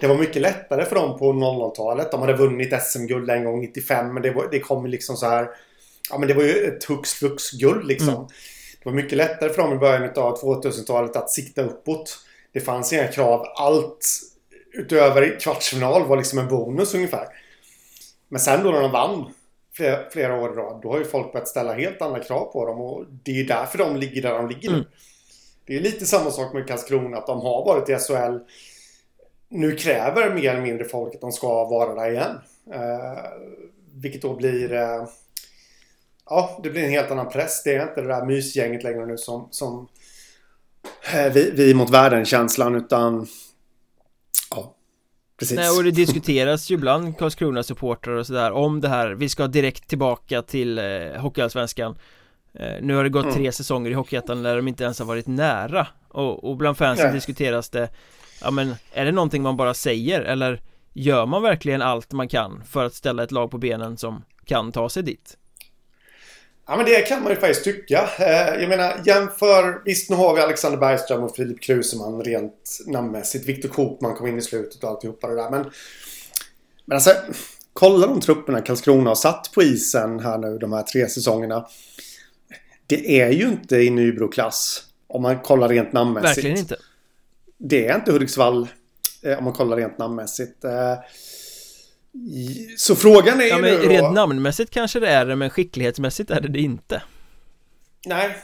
[0.01, 2.11] det var mycket lättare för dem på 00-talet.
[2.11, 5.47] De hade vunnit SM-guld en gång 95 men det, var, det kom liksom så här.
[6.09, 8.09] Ja men det var ju ett hux flux guld liksom.
[8.09, 8.27] Mm.
[8.83, 12.19] Det var mycket lättare för dem i början av 2000-talet att sikta uppåt.
[12.53, 13.45] Det fanns inga krav.
[13.55, 14.07] Allt
[14.73, 17.27] utöver kvartsfinal var liksom en bonus ungefär.
[18.29, 19.33] Men sen då när de vann
[19.73, 22.65] flera, flera år i rad, då har ju folk börjat ställa helt andra krav på
[22.65, 24.75] dem och det är därför de ligger där de ligger nu.
[24.75, 24.87] Mm.
[25.65, 28.37] Det är lite samma sak med Karlskrona, att de har varit i SHL.
[29.49, 32.39] Nu kräver mer eller mindre folk att de ska vara där igen.
[32.73, 33.23] Eh,
[33.93, 34.73] vilket då blir...
[34.73, 35.07] Eh,
[36.25, 37.63] ja, det blir en helt annan press.
[37.63, 39.87] Det är inte det där mysgänget längre nu som, som
[41.33, 43.27] vi, vi mot världen-känslan utan
[44.49, 44.75] ja,
[45.39, 45.57] precis.
[45.57, 49.87] Nej, och det diskuteras ju ibland Karlskrona-supportrar och sådär om det här, vi ska direkt
[49.87, 50.83] tillbaka till eh,
[51.17, 51.97] Hockeyallsvenskan
[52.53, 53.35] eh, Nu har det gått mm.
[53.35, 57.05] tre säsonger i Hockeyettan där de inte ens har varit nära och, och bland fansen
[57.05, 57.15] Nej.
[57.15, 57.89] diskuteras det
[58.43, 60.61] Ja men, är det någonting man bara säger eller
[60.93, 64.71] gör man verkligen allt man kan för att ställa ett lag på benen som kan
[64.71, 65.37] ta sig dit?
[66.65, 68.09] Ja men det kan man ju faktiskt tycka.
[68.19, 73.45] Eh, jag menar jämför, visst nu har vi Alexander Bergström och Filip Kruseman rent namnmässigt.
[73.45, 75.49] Viktor Kopman kom in i slutet och alltihopa det där.
[75.49, 75.71] Men,
[76.85, 77.15] men alltså,
[77.73, 81.67] kolla de trupperna Karlskrona har satt på isen här nu de här tre säsongerna.
[82.87, 84.83] Det är ju inte i Nybro-klass.
[85.07, 86.37] Om man kollar rent namnmässigt.
[86.37, 86.75] Verkligen inte.
[87.57, 88.67] Det är inte Hudiksvall
[89.23, 90.65] eh, om man kollar rent namnmässigt.
[92.13, 93.89] Eh, så frågan är ja, ju men nu då...
[93.89, 97.01] Rent namnmässigt kanske det är det, men skicklighetsmässigt är det det inte.
[98.05, 98.35] Nej.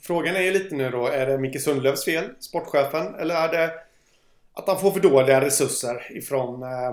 [0.00, 3.72] Frågan är ju lite nu då, är det Micke Sundlövs fel, sportchefen, eller är det
[4.54, 6.88] att han får för dåliga resurser ifrån eh,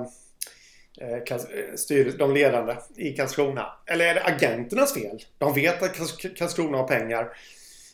[1.01, 1.35] eh
[1.75, 3.65] styr, de ledande i Karlskrona?
[3.85, 5.23] Eller är det agenternas fel?
[5.37, 5.97] De vet att
[6.37, 7.29] Karlskrona har pengar.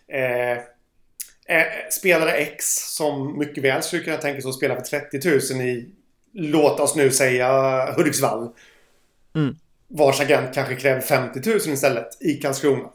[0.07, 0.57] Eh,
[1.57, 5.61] eh, spelare X som mycket väl skulle kunna tänka sig att spela för 30 000
[5.67, 5.89] i
[6.33, 8.49] låt oss nu säga Hudiksvall.
[9.35, 9.55] Mm.
[9.87, 12.89] Vars agent kanske kräver 50 000 istället i Karlskrona.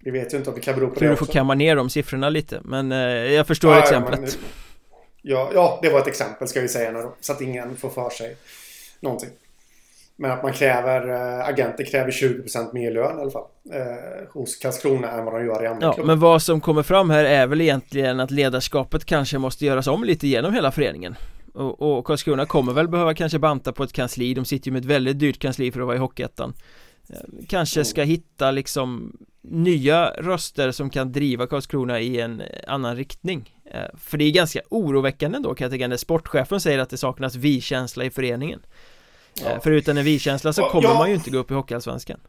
[0.00, 1.76] Vi vet ju inte om det kan bero på Tror det du får kamma ner
[1.76, 2.98] de siffrorna lite, men eh,
[3.32, 4.20] jag förstår ja, exemplet.
[4.20, 4.50] Ja, men,
[5.22, 8.10] ja, ja, det var ett exempel ska vi säga nu så att ingen får för
[8.10, 8.36] sig
[9.00, 9.30] någonting.
[10.16, 14.56] Men att man kräver, äh, agenter kräver 20% mer lön i alla fall äh, hos
[14.56, 16.06] Karlskrona än vad de gör i andra ja, klubbar.
[16.06, 20.04] Men vad som kommer fram här är väl egentligen att ledarskapet kanske måste göras om
[20.04, 21.16] lite genom hela föreningen
[21.54, 24.80] och, och Karlskrona kommer väl behöva kanske banta på ett kansli De sitter ju med
[24.80, 26.54] ett väldigt dyrt kansli för att vara i Hockeyettan
[27.08, 33.60] eh, Kanske ska hitta liksom nya röster som kan driva Karlskrona i en annan riktning
[33.64, 36.96] eh, För det är ganska oroväckande då kan jag tycka när sportchefen säger att det
[36.96, 38.60] saknas vi-känsla i föreningen
[39.42, 39.60] eh, ja.
[39.60, 40.98] För utan en vi-känsla så kommer ja.
[40.98, 42.20] man ju inte gå upp i Hockeyallsvenskan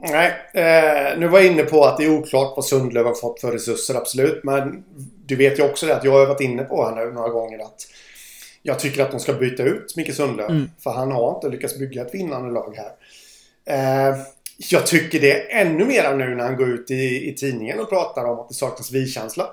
[0.00, 3.40] Nej, eh, nu var jag inne på att det är oklart vad Sundlöv har fått
[3.40, 4.44] för resurser, absolut.
[4.44, 4.84] Men
[5.26, 7.58] du vet ju också det att jag har varit inne på här nu några gånger
[7.58, 7.86] att
[8.62, 10.50] jag tycker att de ska byta ut Micke Sundlöv.
[10.50, 10.70] Mm.
[10.78, 12.92] För han har inte lyckats bygga ett vinnande lag här.
[14.10, 14.18] Eh,
[14.56, 17.88] jag tycker det är ännu mer nu när han går ut i, i tidningen och
[17.88, 19.50] pratar om att det saknas vi-känsla.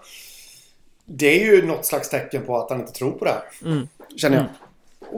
[1.06, 3.72] Det är ju något slags tecken på att han inte tror på det här.
[3.72, 3.88] Mm.
[4.18, 4.45] Känner jag.
[4.45, 4.56] Mm.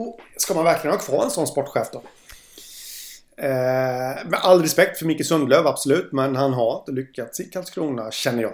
[0.06, 2.02] Och ska man verkligen ha kvar en sån sportchef då?
[3.36, 6.12] Eh, med all respekt för Micke Sundlöv, absolut.
[6.12, 8.52] Men han har inte lyckats i Karlskrona, känner jag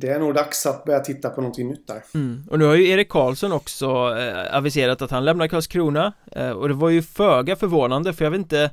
[0.00, 2.02] det är nog dags att börja titta på någonting nytt där.
[2.14, 2.44] Mm.
[2.50, 6.68] Och nu har ju Erik Karlsson också eh, aviserat att han lämnar Karlskrona eh, och
[6.68, 8.70] det var ju föga förvånande för jag vet inte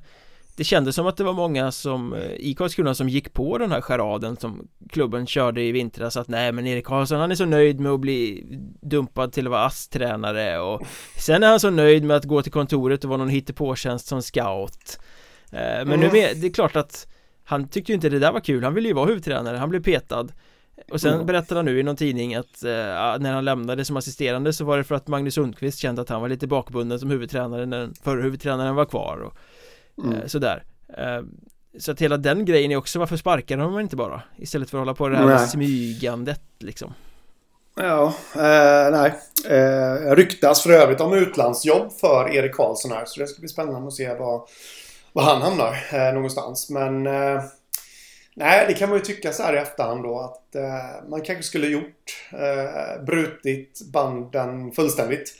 [0.56, 3.72] Det kändes som att det var många som eh, i Karlskrona som gick på den
[3.72, 7.46] här charaden som klubben körde i vintras att nej men Erik Karlsson han är så
[7.46, 8.46] nöjd med att bli
[8.82, 10.82] dumpad till att vara ASS-tränare och
[11.18, 14.22] sen är han så nöjd med att gå till kontoret och vara någon hittepåtjänst som
[14.22, 15.00] scout
[15.52, 16.00] eh, Men mm.
[16.00, 17.08] nu är det klart att
[17.44, 19.84] Han tyckte ju inte det där var kul, han ville ju vara huvudtränare, han blev
[19.84, 20.28] petad
[20.92, 21.26] och sen mm.
[21.26, 22.70] berättade han nu i någon tidning att eh,
[23.20, 26.22] när han lämnade som assisterande så var det för att Magnus Sundqvist kände att han
[26.22, 29.34] var lite bakbunden som huvudtränare när den förra huvudtränaren var kvar och
[30.04, 30.18] mm.
[30.18, 30.64] eh, sådär
[30.98, 31.22] eh,
[31.80, 34.22] Så att hela den grejen är också varför sparkar de inte bara?
[34.38, 36.94] Istället för att hålla på det här med smygandet liksom
[37.76, 39.14] Ja, eh, nej.
[39.50, 43.06] Eh, ryktas för övrigt om utlandsjobb för Erik Karlsson här.
[43.06, 44.42] Så det ska bli spännande att se var,
[45.14, 46.70] var han hamnar eh, någonstans.
[46.70, 47.08] Men
[48.42, 51.44] nej, det kan man ju tycka så här i efterhand då att eh, man kanske
[51.44, 55.34] skulle gjort eh, brutit banden fullständigt.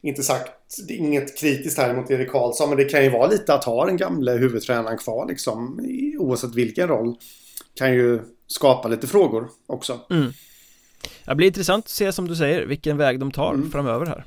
[0.00, 0.52] Inte sagt,
[0.88, 3.64] det är inget kritiskt här mot Erik Karlsson, men det kan ju vara lite att
[3.64, 5.80] ha den gamle huvudtränaren kvar liksom.
[6.18, 7.16] Oavsett vilken roll.
[7.74, 10.00] Kan ju skapa lite frågor också.
[10.10, 10.32] Mm.
[11.24, 13.70] Det blir intressant att se som du säger vilken väg de tar mm.
[13.70, 14.24] framöver här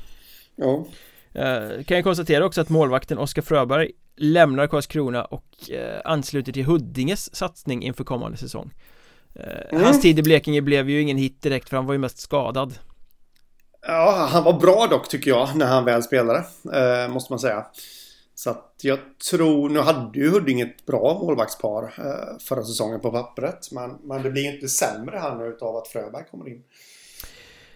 [0.55, 0.85] Ja
[1.33, 6.65] eh, Kan jag konstatera också att målvakten Oskar Fröberg lämnar Karlskrona och eh, ansluter till
[6.65, 8.73] Huddinges satsning inför kommande säsong.
[9.35, 9.83] Eh, mm.
[9.83, 12.73] Hans tid i Blekinge blev ju ingen hit direkt för han var ju mest skadad.
[13.87, 16.43] Ja, han var bra dock tycker jag när han väl spelade
[16.73, 17.65] eh, Måste man säga.
[18.35, 18.99] Så att jag
[19.31, 24.23] tror, nu hade ju Huddinge ett bra målvaktspar eh, förra säsongen på pappret men, men
[24.23, 26.63] det blir ju inte sämre här nu utav att Fröberg kommer in.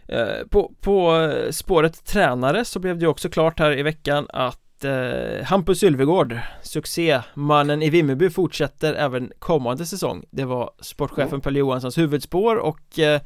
[0.07, 5.43] Eh, på, på spåret tränare så blev det också klart här i veckan att eh,
[5.43, 11.41] Hampus Sylvegård, succémannen i Vimmerby fortsätter även kommande säsong Det var sportchefen mm.
[11.41, 13.21] Pelle Johanssons huvudspår och eh,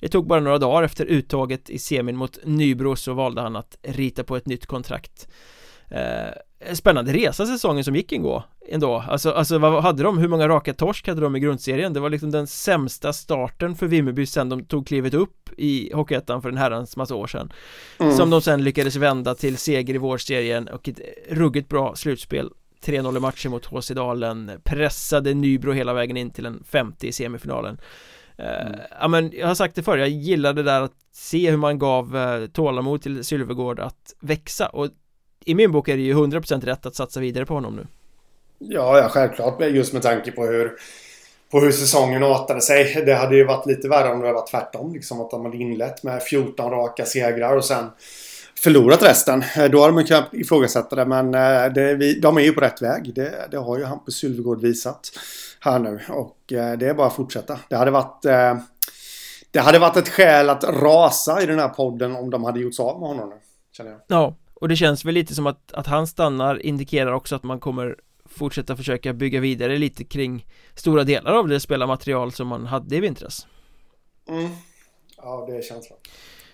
[0.00, 3.76] det tog bara några dagar efter uttaget i semin mot Nybro så valde han att
[3.82, 5.28] rita på ett nytt kontrakt
[5.88, 6.32] eh,
[6.72, 9.04] Spännande resa säsongen som gick ändå, ändå.
[9.08, 10.18] Alltså, alltså vad hade de?
[10.18, 11.92] Hur många raka torsk hade de i grundserien?
[11.92, 16.42] Det var liksom den sämsta starten för Vimmerby sen de tog klivet upp i Hockeyettan
[16.42, 17.52] för en herrans massa år sedan
[18.00, 18.12] mm.
[18.12, 22.50] Som de sen lyckades vända till seger i vårserien och ett ruggigt bra slutspel
[22.84, 27.12] 3-0 i matcher mot HC Dalen Pressade Nybro hela vägen in till en 50 i
[27.12, 27.78] semifinalen
[28.38, 28.80] eh, Mm.
[29.00, 31.78] ja men jag har sagt det förr, jag gillar det där att se hur man
[31.78, 34.88] gav uh, tålamod till Sylvegård att växa och
[35.44, 37.86] i min bok är det ju 100% rätt att satsa vidare på honom nu.
[38.58, 39.60] Ja, ja självklart.
[39.60, 40.72] Just med tanke på hur,
[41.50, 43.02] på hur säsongen artade sig.
[43.06, 44.92] Det hade ju varit lite värre om det hade varit tvärtom.
[44.92, 47.90] Liksom att de hade inlett med 14 raka segrar och sen
[48.58, 49.44] förlorat resten.
[49.70, 51.04] Då hade man kunnat ifrågasätta det.
[51.04, 53.14] Men eh, det, de är ju på rätt väg.
[53.14, 55.10] Det, det har ju Hampus Sylvegård visat
[55.60, 56.00] här nu.
[56.08, 57.58] Och eh, det är bara att fortsätta.
[57.68, 58.24] Det hade varit...
[58.24, 58.56] Eh,
[59.50, 62.74] det hade varit ett skäl att rasa i den här podden om de hade gjort
[62.74, 63.34] sig av med honom nu.
[63.72, 64.00] Känner jag.
[64.06, 67.60] Ja, och det känns väl lite som att, att han stannar indikerar också att man
[67.60, 72.96] kommer fortsätta försöka bygga vidare lite kring stora delar av det spelarmaterial som man hade
[72.96, 73.46] i vintras.
[74.28, 74.50] Mm.
[75.16, 75.98] Ja, det är känslan.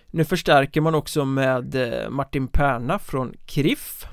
[0.07, 4.07] Nu förstärker man också med eh, Martin Perna från KRIF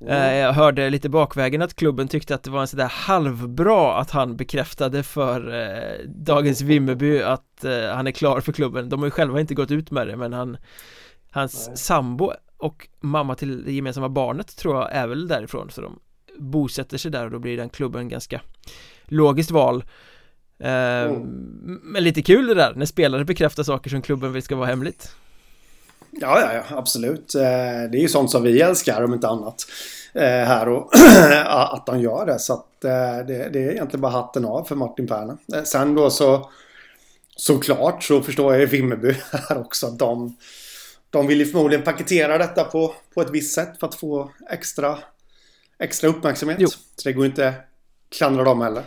[0.00, 0.36] mm.
[0.36, 4.36] Jag hörde lite bakvägen att klubben tyckte att det var en sådär halvbra att han
[4.36, 9.10] bekräftade för eh, Dagens Vimmerby att eh, han är klar för klubben De har ju
[9.10, 10.56] själva inte gått ut med det men han
[11.36, 11.76] Hans Nej.
[11.76, 15.98] sambo och mamma till det gemensamma barnet tror jag är väl därifrån så de
[16.38, 18.40] bosätter sig där och då blir den klubben ganska
[19.04, 19.84] logiskt val
[20.58, 21.80] eh, mm.
[21.82, 25.16] Men lite kul det där när spelare bekräftar saker som klubben vill ska vara hemligt
[26.20, 27.34] Ja, ja, ja, absolut.
[27.34, 27.42] Eh,
[27.90, 29.66] det är ju sånt som vi älskar om inte annat.
[30.12, 30.90] Eh, här och
[31.46, 32.38] att han gör det.
[32.38, 35.38] Så att eh, det, det är egentligen bara hatten av för Martin Perna.
[35.64, 36.50] Sen då så
[37.36, 39.16] såklart så förstår jag Vimmerby
[39.48, 39.90] här också.
[39.90, 40.36] De,
[41.16, 44.98] de vill ju förmodligen paketera detta på, på ett visst sätt för att få extra,
[45.78, 46.56] extra uppmärksamhet.
[46.60, 46.68] Jo.
[46.68, 47.54] Så det går inte
[48.08, 48.82] klandra dem heller.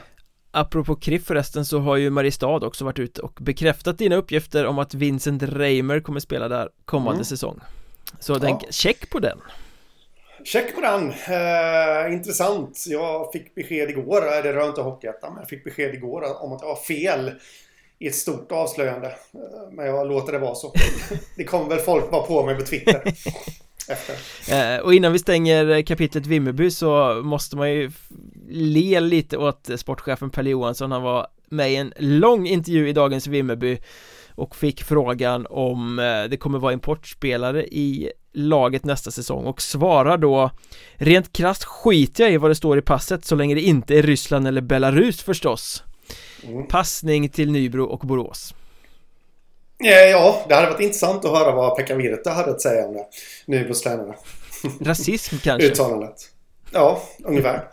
[0.52, 4.80] Apropå KRIF förresten så har ju Mariestad också varit ute och bekräftat dina uppgifter om
[4.80, 7.26] att Vincent Reimer kommer spela där kommande mm.
[7.26, 7.60] säsong
[8.20, 8.40] Så ja.
[8.40, 9.40] tänk, check på den
[10.44, 11.10] Check på den!
[11.10, 12.86] Eh, intressant.
[12.88, 16.62] Jag fick besked igår, det rör inte Hockeyettan, men jag fick besked igår om att
[16.62, 17.32] jag har fel
[18.00, 19.08] i ett stort avslöjande.
[19.08, 20.74] Eh, men jag låter det vara så.
[21.36, 23.02] Det kommer väl folk vara på mig på Twitter.
[23.90, 24.16] Efter.
[24.76, 27.92] Eh, och innan vi stänger kapitlet Vimmerby så måste man ju
[28.50, 33.28] le lite åt sportchefen Pelle Johansson Han var med i en lång intervju i Dagens
[33.28, 33.80] Vimmerby
[34.36, 40.18] och fick frågan om eh, det kommer vara importspelare i laget nästa säsong och svarar
[40.18, 40.52] då
[40.96, 44.04] Rent krasst skiter jag i vad det står i passet så länge det inte är
[44.04, 45.84] Ryssland eller Belarus förstås
[46.44, 46.68] Mm.
[46.68, 48.54] Passning till Nybro och Borås.
[49.78, 53.06] Ja, det hade varit intressant att höra vad Pekka Virta hade att säga om det.
[53.46, 54.16] Nybros tränare.
[54.82, 55.68] Rasism kanske?
[55.68, 56.16] Uttalandet.
[56.72, 57.64] Ja, ungefär.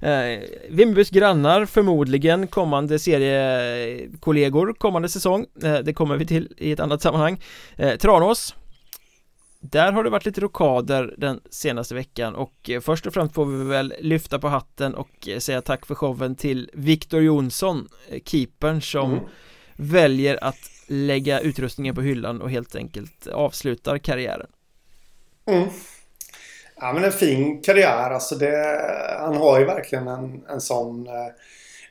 [0.00, 6.80] Eh, Vimmerbys grannar förmodligen kommande seriekollegor kommande säsong eh, Det kommer vi till i ett
[6.80, 7.40] annat sammanhang
[7.76, 8.54] eh, Tranås
[9.60, 13.44] där har det varit lite rokader den senaste veckan och eh, först och främst får
[13.44, 18.20] vi väl lyfta på hatten och eh, säga tack för showen till Viktor Jonsson, eh,
[18.24, 19.24] keepern som mm.
[19.76, 24.50] väljer att lägga utrustningen på hyllan och helt enkelt avslutar karriären.
[25.46, 25.68] Mm.
[26.80, 28.80] Ja men en fin karriär alltså det,
[29.20, 31.06] han har ju verkligen en, en sån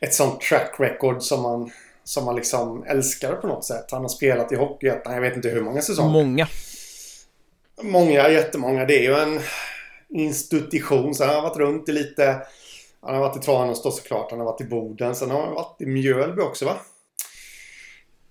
[0.01, 1.72] ett sånt track record som man
[2.03, 3.86] som man liksom älskar på något sätt.
[3.91, 6.09] Han har spelat i Hockeyettan, jag vet inte hur många säsonger.
[6.09, 6.47] Många.
[7.82, 8.86] Många, jättemånga.
[8.86, 9.39] Det är ju en
[10.09, 11.15] institution.
[11.15, 12.38] Sen har han varit runt i lite...
[13.01, 14.32] Han har varit i Tranås då såklart.
[14.32, 15.15] Han har varit i Boden.
[15.15, 16.75] Sen har han varit i Mjölby också va?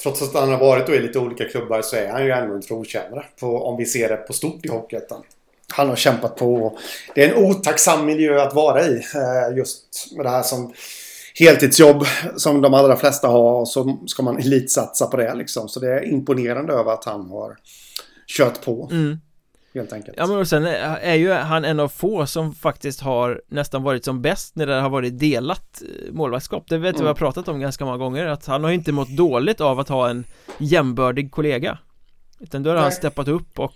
[0.02, 2.62] Trots att han har varit i lite olika klubbar så är han ju ändå en
[2.62, 3.24] trotjänare.
[3.40, 5.22] Om vi ser det på stort i Hockeyettan.
[5.72, 6.78] Han har kämpat på.
[7.14, 8.94] Det är en otacksam miljö att vara i.
[8.94, 10.72] Eh, just med det här som
[11.38, 12.04] heltidsjobb
[12.36, 13.60] som de allra flesta har.
[13.60, 15.68] Och så ska man elitsatsa på det liksom.
[15.68, 17.56] Så det är imponerande över att han har
[18.26, 18.88] kört på.
[18.92, 19.18] Mm
[19.78, 20.16] helt enkelt.
[20.18, 24.04] Ja men och sen är ju han en av få som faktiskt har nästan varit
[24.04, 27.04] som bäst när det har varit delat eh, målvaktskap Det vet mm.
[27.04, 29.88] vi har pratat om ganska många gånger att han har inte mått dåligt av att
[29.88, 30.24] ha en
[30.58, 31.78] jämbördig kollega
[32.40, 32.82] Utan då har Nej.
[32.82, 33.74] han steppat upp och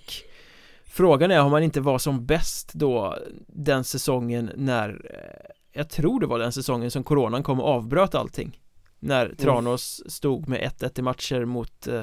[0.84, 6.20] Frågan är om han inte var som bäst då den säsongen när eh, Jag tror
[6.20, 8.60] det var den säsongen som coronan kom och avbröt allting
[8.98, 9.36] När mm.
[9.36, 10.10] Tranås mm.
[10.10, 12.02] stod med 1-1 i matcher mot eh,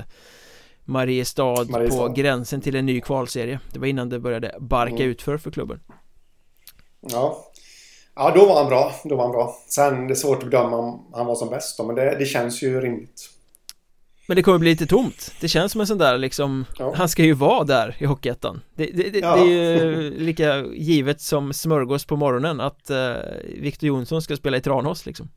[0.87, 5.09] Mariestad, Mariestad på gränsen till en ny kvalserie Det var innan det började barka mm.
[5.09, 5.79] utför för klubben
[7.01, 7.47] Ja
[8.17, 8.91] Ja, då var han bra.
[9.03, 9.57] Då var han bra.
[9.67, 12.25] Sen det är svårt att bedöma om han var som bäst då, men det, det
[12.25, 13.29] känns ju rimligt.
[14.27, 15.31] Men det kommer bli lite tomt.
[15.41, 16.93] Det känns som en sån där liksom, ja.
[16.95, 18.61] han ska ju vara där i Hockeyettan.
[18.75, 19.35] Det, det, det, ja.
[19.35, 23.13] det, är ju lika givet som smörgås på morgonen att uh,
[23.61, 25.29] Victor Jonsson ska spela i Tranås liksom.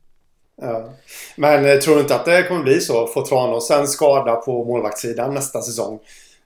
[0.61, 0.93] Ja.
[1.35, 3.07] Men eh, tror du inte att det kommer bli så?
[3.07, 5.99] Får Tranås en skada på målvaktssidan nästa säsong?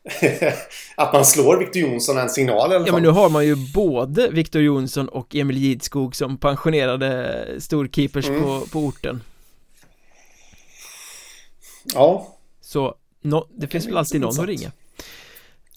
[0.96, 4.30] att man slår Victor Jonsson en signal eller Ja men nu har man ju både
[4.30, 8.44] Victor Jonsson och Emil Gidskog som pensionerade storkeepers mm.
[8.44, 9.22] på, på orten
[11.94, 14.72] Ja Så no, det finns väl alltid någon att ringa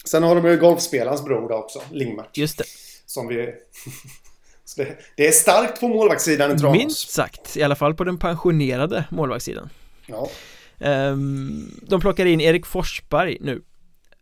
[0.05, 2.65] Sen har de ju golfspelarens bror också, Lingmert Just det
[3.05, 3.35] Som vi
[4.69, 6.77] så det, det, är starkt på målvaktssidan i Tranås.
[6.77, 9.69] Minst sagt, i alla fall på den pensionerade målvaktssidan.
[10.05, 10.29] Ja.
[10.77, 13.61] Um, de plockar in Erik Forsberg nu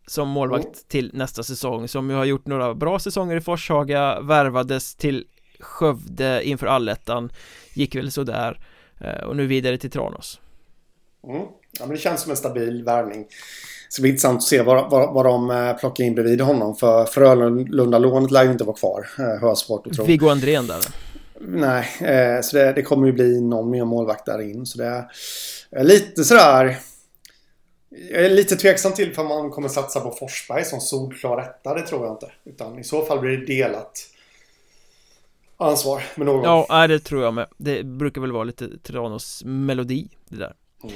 [0.06, 0.74] som målvakt mm.
[0.88, 5.26] till nästa säsong som ju har gjort några bra säsonger i Forshaga värvades till
[5.60, 7.32] Skövde inför allettan
[7.74, 8.60] gick väl sådär
[9.04, 10.40] uh, och nu vidare till Tranås
[11.26, 11.42] mm.
[11.78, 13.26] Ja men det känns som en stabil värvning
[13.88, 16.76] ska bli intressant att se vad, vad, vad de eh, plockar in bredvid honom.
[16.76, 19.08] För Frölunda-lånet lär ju inte vara kvar.
[19.18, 20.04] Eh, har jag svårt att tro.
[20.04, 20.80] Viggo Andrén där?
[21.40, 24.66] Nej, eh, så det, det, kommer ju bli någon mer målvakt där in.
[24.66, 25.08] Så det
[25.70, 26.78] är lite sådär...
[28.10, 31.74] Jag är lite tveksam till för man kommer satsa på Forsberg som solklar etta.
[31.74, 32.30] Det tror jag inte.
[32.44, 33.92] Utan i så fall blir det delat
[35.56, 36.66] ansvar med någon.
[36.68, 37.46] Ja, det tror jag med.
[37.56, 40.54] Det brukar väl vara lite Tranås melodi det där.
[40.84, 40.94] Mm.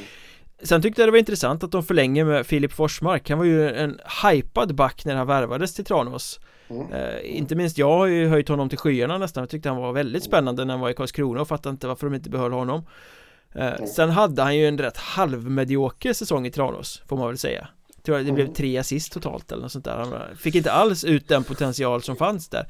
[0.64, 3.70] Sen tyckte jag det var intressant att de förlänger med Filip Forsmark Han var ju
[3.70, 6.92] en hypad back när han värvades till Tranås mm.
[6.92, 9.92] eh, Inte minst jag har ju höjt honom till skyarna nästan Jag tyckte han var
[9.92, 12.86] väldigt spännande när han var i Karlskrona och fattade inte varför de inte behöll honom
[13.54, 13.86] eh, mm.
[13.86, 18.04] Sen hade han ju en rätt halvmedioker säsong i Tranås Får man väl säga jag
[18.04, 18.54] tror det blev mm.
[18.54, 22.16] tre assist totalt eller något sånt där Han fick inte alls ut den potential som
[22.16, 22.66] fanns där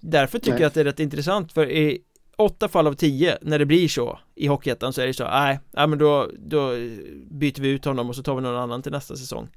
[0.00, 0.60] Därför tycker Nej.
[0.60, 2.00] jag att det är rätt intressant för i
[2.36, 5.60] åtta fall av tio när det blir så i Hockeyettan så är det så, nej,
[5.70, 6.70] nej men då, då
[7.30, 9.48] byter vi ut honom och så tar vi någon annan till nästa säsong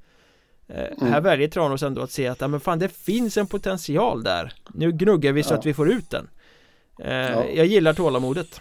[0.68, 1.12] eh, mm.
[1.12, 4.52] Här väljer Tranås ändå att se att, ja men fan det finns en potential där
[4.74, 5.58] Nu gnuggar vi så ja.
[5.58, 6.28] att vi får ut den
[6.98, 7.44] eh, ja.
[7.44, 8.60] Jag gillar tålamodet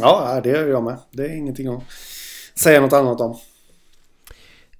[0.00, 1.82] Ja, det gör jag med Det är ingenting att
[2.54, 3.38] säga något annat om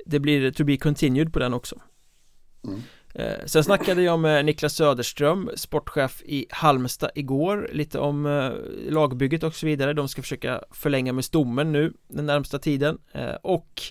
[0.04, 1.80] Det blir to be continued på den också
[2.64, 2.82] mm.
[3.18, 8.50] Eh, sen snackade jag med Niklas Söderström, sportchef i Halmstad igår Lite om eh,
[8.92, 9.92] lagbygget och så vidare.
[9.92, 12.98] De ska försöka förlänga med stommen nu den närmsta tiden.
[13.12, 13.82] Eh, Och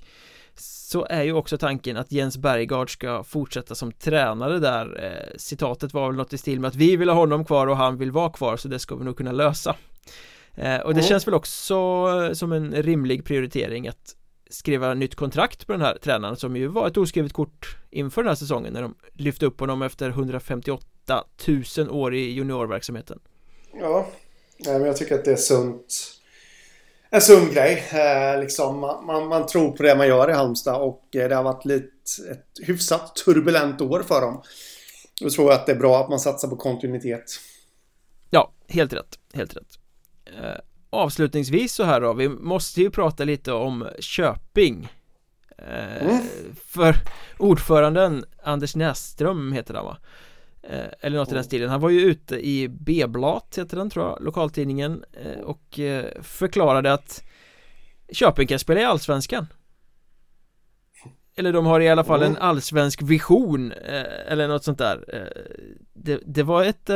[0.57, 5.33] så är ju också tanken att Jens Bergard ska fortsätta som tränare där.
[5.37, 7.97] Citatet var väl något i stil med att vi vill ha honom kvar och han
[7.97, 9.75] vill vara kvar så det ska vi nog kunna lösa.
[10.83, 11.75] Och det känns väl också
[12.35, 14.15] som en rimlig prioritering att
[14.49, 18.29] skriva nytt kontrakt på den här tränaren som ju var ett oskrivet kort inför den
[18.29, 21.23] här säsongen när de lyfte upp honom efter 158
[21.77, 23.19] 000 år i juniorverksamheten.
[23.73, 24.07] Ja,
[24.65, 26.11] men jag tycker att det är sunt.
[27.09, 27.83] En sund grej.
[27.91, 31.43] Eh, liksom, man, man, tror på det man gör i Halmstad och eh, det har
[31.43, 31.91] varit lite
[32.31, 34.41] ett hyfsat turbulent år för dem.
[35.21, 37.23] Då tror jag att det är bra att man satsar på kontinuitet.
[38.29, 39.19] Ja, helt rätt.
[39.33, 39.79] Helt rätt.
[40.95, 44.89] Eh, avslutningsvis så här då, vi måste ju prata lite om Köping
[45.57, 46.21] eh, mm.
[46.65, 46.95] För
[47.37, 49.97] ordföranden Anders Näsström heter han va?
[50.69, 51.69] Eh, eller något i den stilen.
[51.69, 56.93] Han var ju ute i B-blat heter den tror jag, lokaltidningen eh, och eh, förklarade
[56.93, 57.23] att
[58.11, 59.47] Köping kan spela i Allsvenskan
[61.37, 63.71] eller de har i alla fall en allsvensk vision
[64.27, 65.29] eller något sånt där
[65.93, 66.89] det, det var ett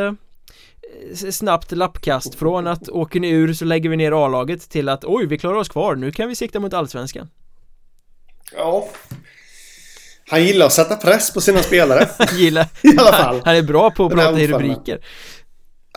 [1.32, 5.26] snabbt lappkast från att åker ni ur så lägger vi ner A-laget till att oj
[5.26, 7.30] vi klarar oss kvar nu kan vi sikta mot allsvenskan
[8.56, 8.88] Ja
[10.30, 12.08] han gillar att sätta press på sina spelare.
[12.18, 13.41] han gillar, I alla fall.
[13.45, 15.00] Han är bra på att prata i rubriker.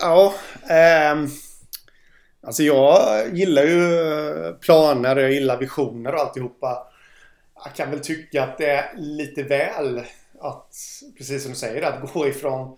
[0.00, 0.34] Ja,
[0.70, 1.28] eh,
[2.46, 3.02] alltså jag
[3.36, 6.86] gillar ju planer, jag gillar visioner och alltihopa.
[7.64, 9.98] Jag kan väl tycka att det är lite väl
[10.40, 10.74] att,
[11.18, 12.76] precis som du säger, att gå ifrån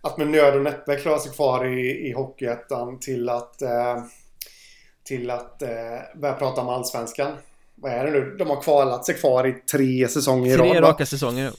[0.00, 4.02] att med nöd och näppe klara sig kvar i, i Hockeyettan till att eh,
[5.04, 5.68] till att eh,
[6.14, 7.32] börja prata om Allsvenskan
[7.82, 8.36] vad är det nu?
[8.38, 10.70] De har kvalat sig kvar i tre säsonger i rad.
[10.70, 11.52] Tre raka säsonger.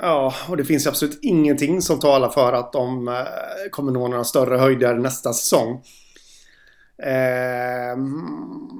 [0.00, 3.14] Ja, och det finns absolut ingenting som talar för att de eh,
[3.70, 5.82] kommer nå några större höjder nästa säsong.
[7.02, 7.96] Eh,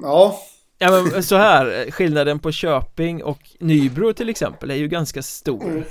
[0.02, 0.40] ja.
[0.78, 5.64] Ja men så här, skillnaden på Köping och Nybro till exempel är ju ganska stor.
[5.64, 5.84] Mm.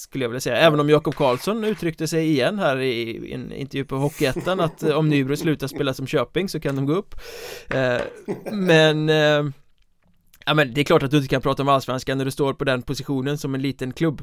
[0.00, 3.84] Skulle jag vilja säga, även om Jakob Karlsson uttryckte sig igen här i en intervju
[3.84, 7.14] på Hockeyettan att eh, om Nybro slutar spela som Köping så kan de gå upp.
[7.70, 8.00] Eh,
[8.52, 9.44] men eh,
[10.46, 12.52] Ja men det är klart att du inte kan prata om allsvenskan när du står
[12.52, 14.22] på den positionen som en liten klubb.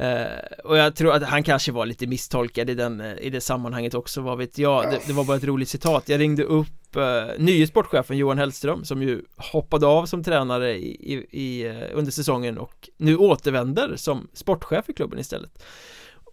[0.00, 3.40] Uh, och jag tror att han kanske var lite misstolkad i, den, eh, i det
[3.40, 4.90] sammanhanget också, vad vet jag?
[4.90, 6.08] Det, det var bara ett roligt citat.
[6.08, 7.02] Jag ringde upp uh,
[7.38, 12.12] nye sportchefen Johan Hellström som ju hoppade av som tränare i, i, i uh, under
[12.12, 15.62] säsongen och nu återvänder som sportchef i klubben istället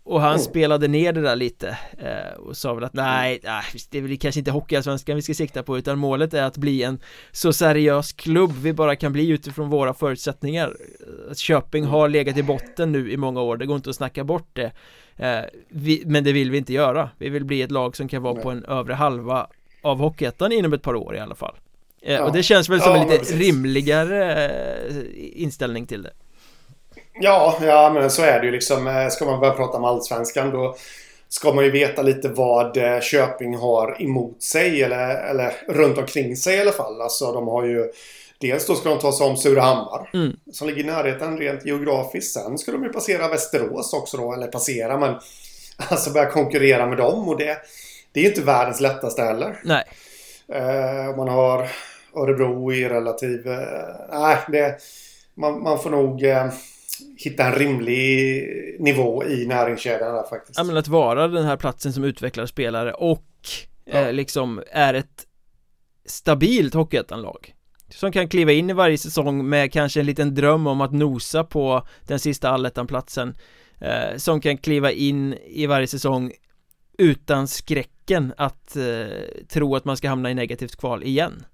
[0.05, 0.39] och han mm.
[0.39, 4.17] spelade ner det där lite eh, och sa väl att nej, nej, det är väl
[4.17, 6.99] kanske inte Hockeyallsvenskan vi ska sikta på utan målet är att bli en
[7.31, 10.75] så seriös klubb vi bara kan bli utifrån våra förutsättningar.
[11.31, 11.91] Att Köping mm.
[11.91, 14.71] har legat i botten nu i många år, det går inte att snacka bort det.
[15.15, 17.09] Eh, vi, men det vill vi inte göra.
[17.17, 19.47] Vi vill bli ett lag som kan vara på en övre halva
[19.81, 21.55] av Hockeyettan inom ett par år i alla fall.
[22.01, 22.25] Eh, ja.
[22.25, 26.11] och det känns väl som ja, en lite rimligare eh, inställning till det
[27.19, 28.87] Ja, ja men så är det ju liksom.
[28.87, 30.75] Eh, ska man börja prata om Allsvenskan då
[31.29, 36.35] ska man ju veta lite vad eh, Köping har emot sig eller, eller runt omkring
[36.35, 37.01] sig i alla fall.
[37.01, 37.91] Alltså de har ju
[38.39, 40.35] Dels då ska de ta sig om Surahammar mm.
[40.51, 42.33] som ligger i närheten rent geografiskt.
[42.33, 45.15] Sen ska de ju passera Västerås också då, eller passera men
[45.89, 47.57] alltså börja konkurrera med dem och det,
[48.11, 49.61] det är inte världens lättaste heller.
[49.63, 49.83] Nej.
[50.53, 51.69] Uh, man har
[52.15, 53.47] Örebro i relativ...
[53.47, 53.59] Uh,
[54.11, 54.75] nej, det...
[55.33, 56.23] Man, man får nog...
[56.23, 56.49] Uh,
[57.17, 58.45] hitta en rimlig
[58.79, 60.57] nivå i näringskedjan där faktiskt.
[60.57, 63.25] Ja men att vara den här platsen som utvecklar spelare och
[63.85, 63.93] ja.
[63.93, 65.25] eh, liksom är ett
[66.05, 67.55] stabilt hockeyettanlag
[67.89, 71.43] som kan kliva in i varje säsong med kanske en liten dröm om att nosa
[71.43, 73.35] på den sista allettanplatsen
[73.81, 76.31] eh, som kan kliva in i varje säsong
[76.97, 81.45] utan skräcken att eh, tro att man ska hamna i negativt kval igen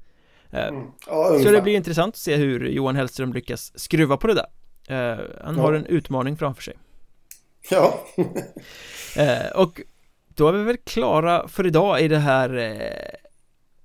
[0.52, 0.84] eh, mm.
[1.08, 4.46] ja, Så det blir intressant att se hur Johan Hellström lyckas skruva på det där
[4.92, 5.62] Eh, han ja.
[5.62, 6.74] har en utmaning framför sig.
[7.70, 8.06] Ja.
[9.18, 9.82] Eh, Och
[10.28, 13.20] då är vi väl klara för idag i det här eh,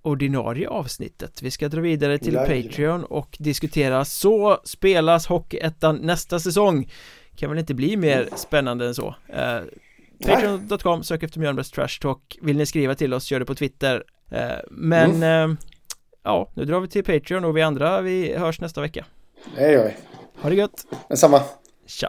[0.03, 1.43] ordinarie avsnittet.
[1.43, 2.63] Vi ska dra vidare till Nej.
[2.63, 6.93] Patreon och diskutera Så spelas Hockeyettan nästa säsong.
[7.37, 9.15] Kan väl inte bli mer spännande än så.
[9.29, 9.59] Eh,
[10.27, 12.39] Patreon.com, sök efter Mjölnbergs Trash Talk.
[12.43, 14.05] Vill ni skriva till oss, gör det på Twitter.
[14.31, 15.51] Eh, Men mm.
[15.51, 15.57] eh,
[16.23, 19.05] Ja, nu drar vi till Patreon och vi andra, vi hörs nästa vecka.
[19.59, 19.95] Gör vi
[20.41, 20.87] ha det gött!
[21.09, 21.43] Detsamma!
[21.87, 22.09] Tja!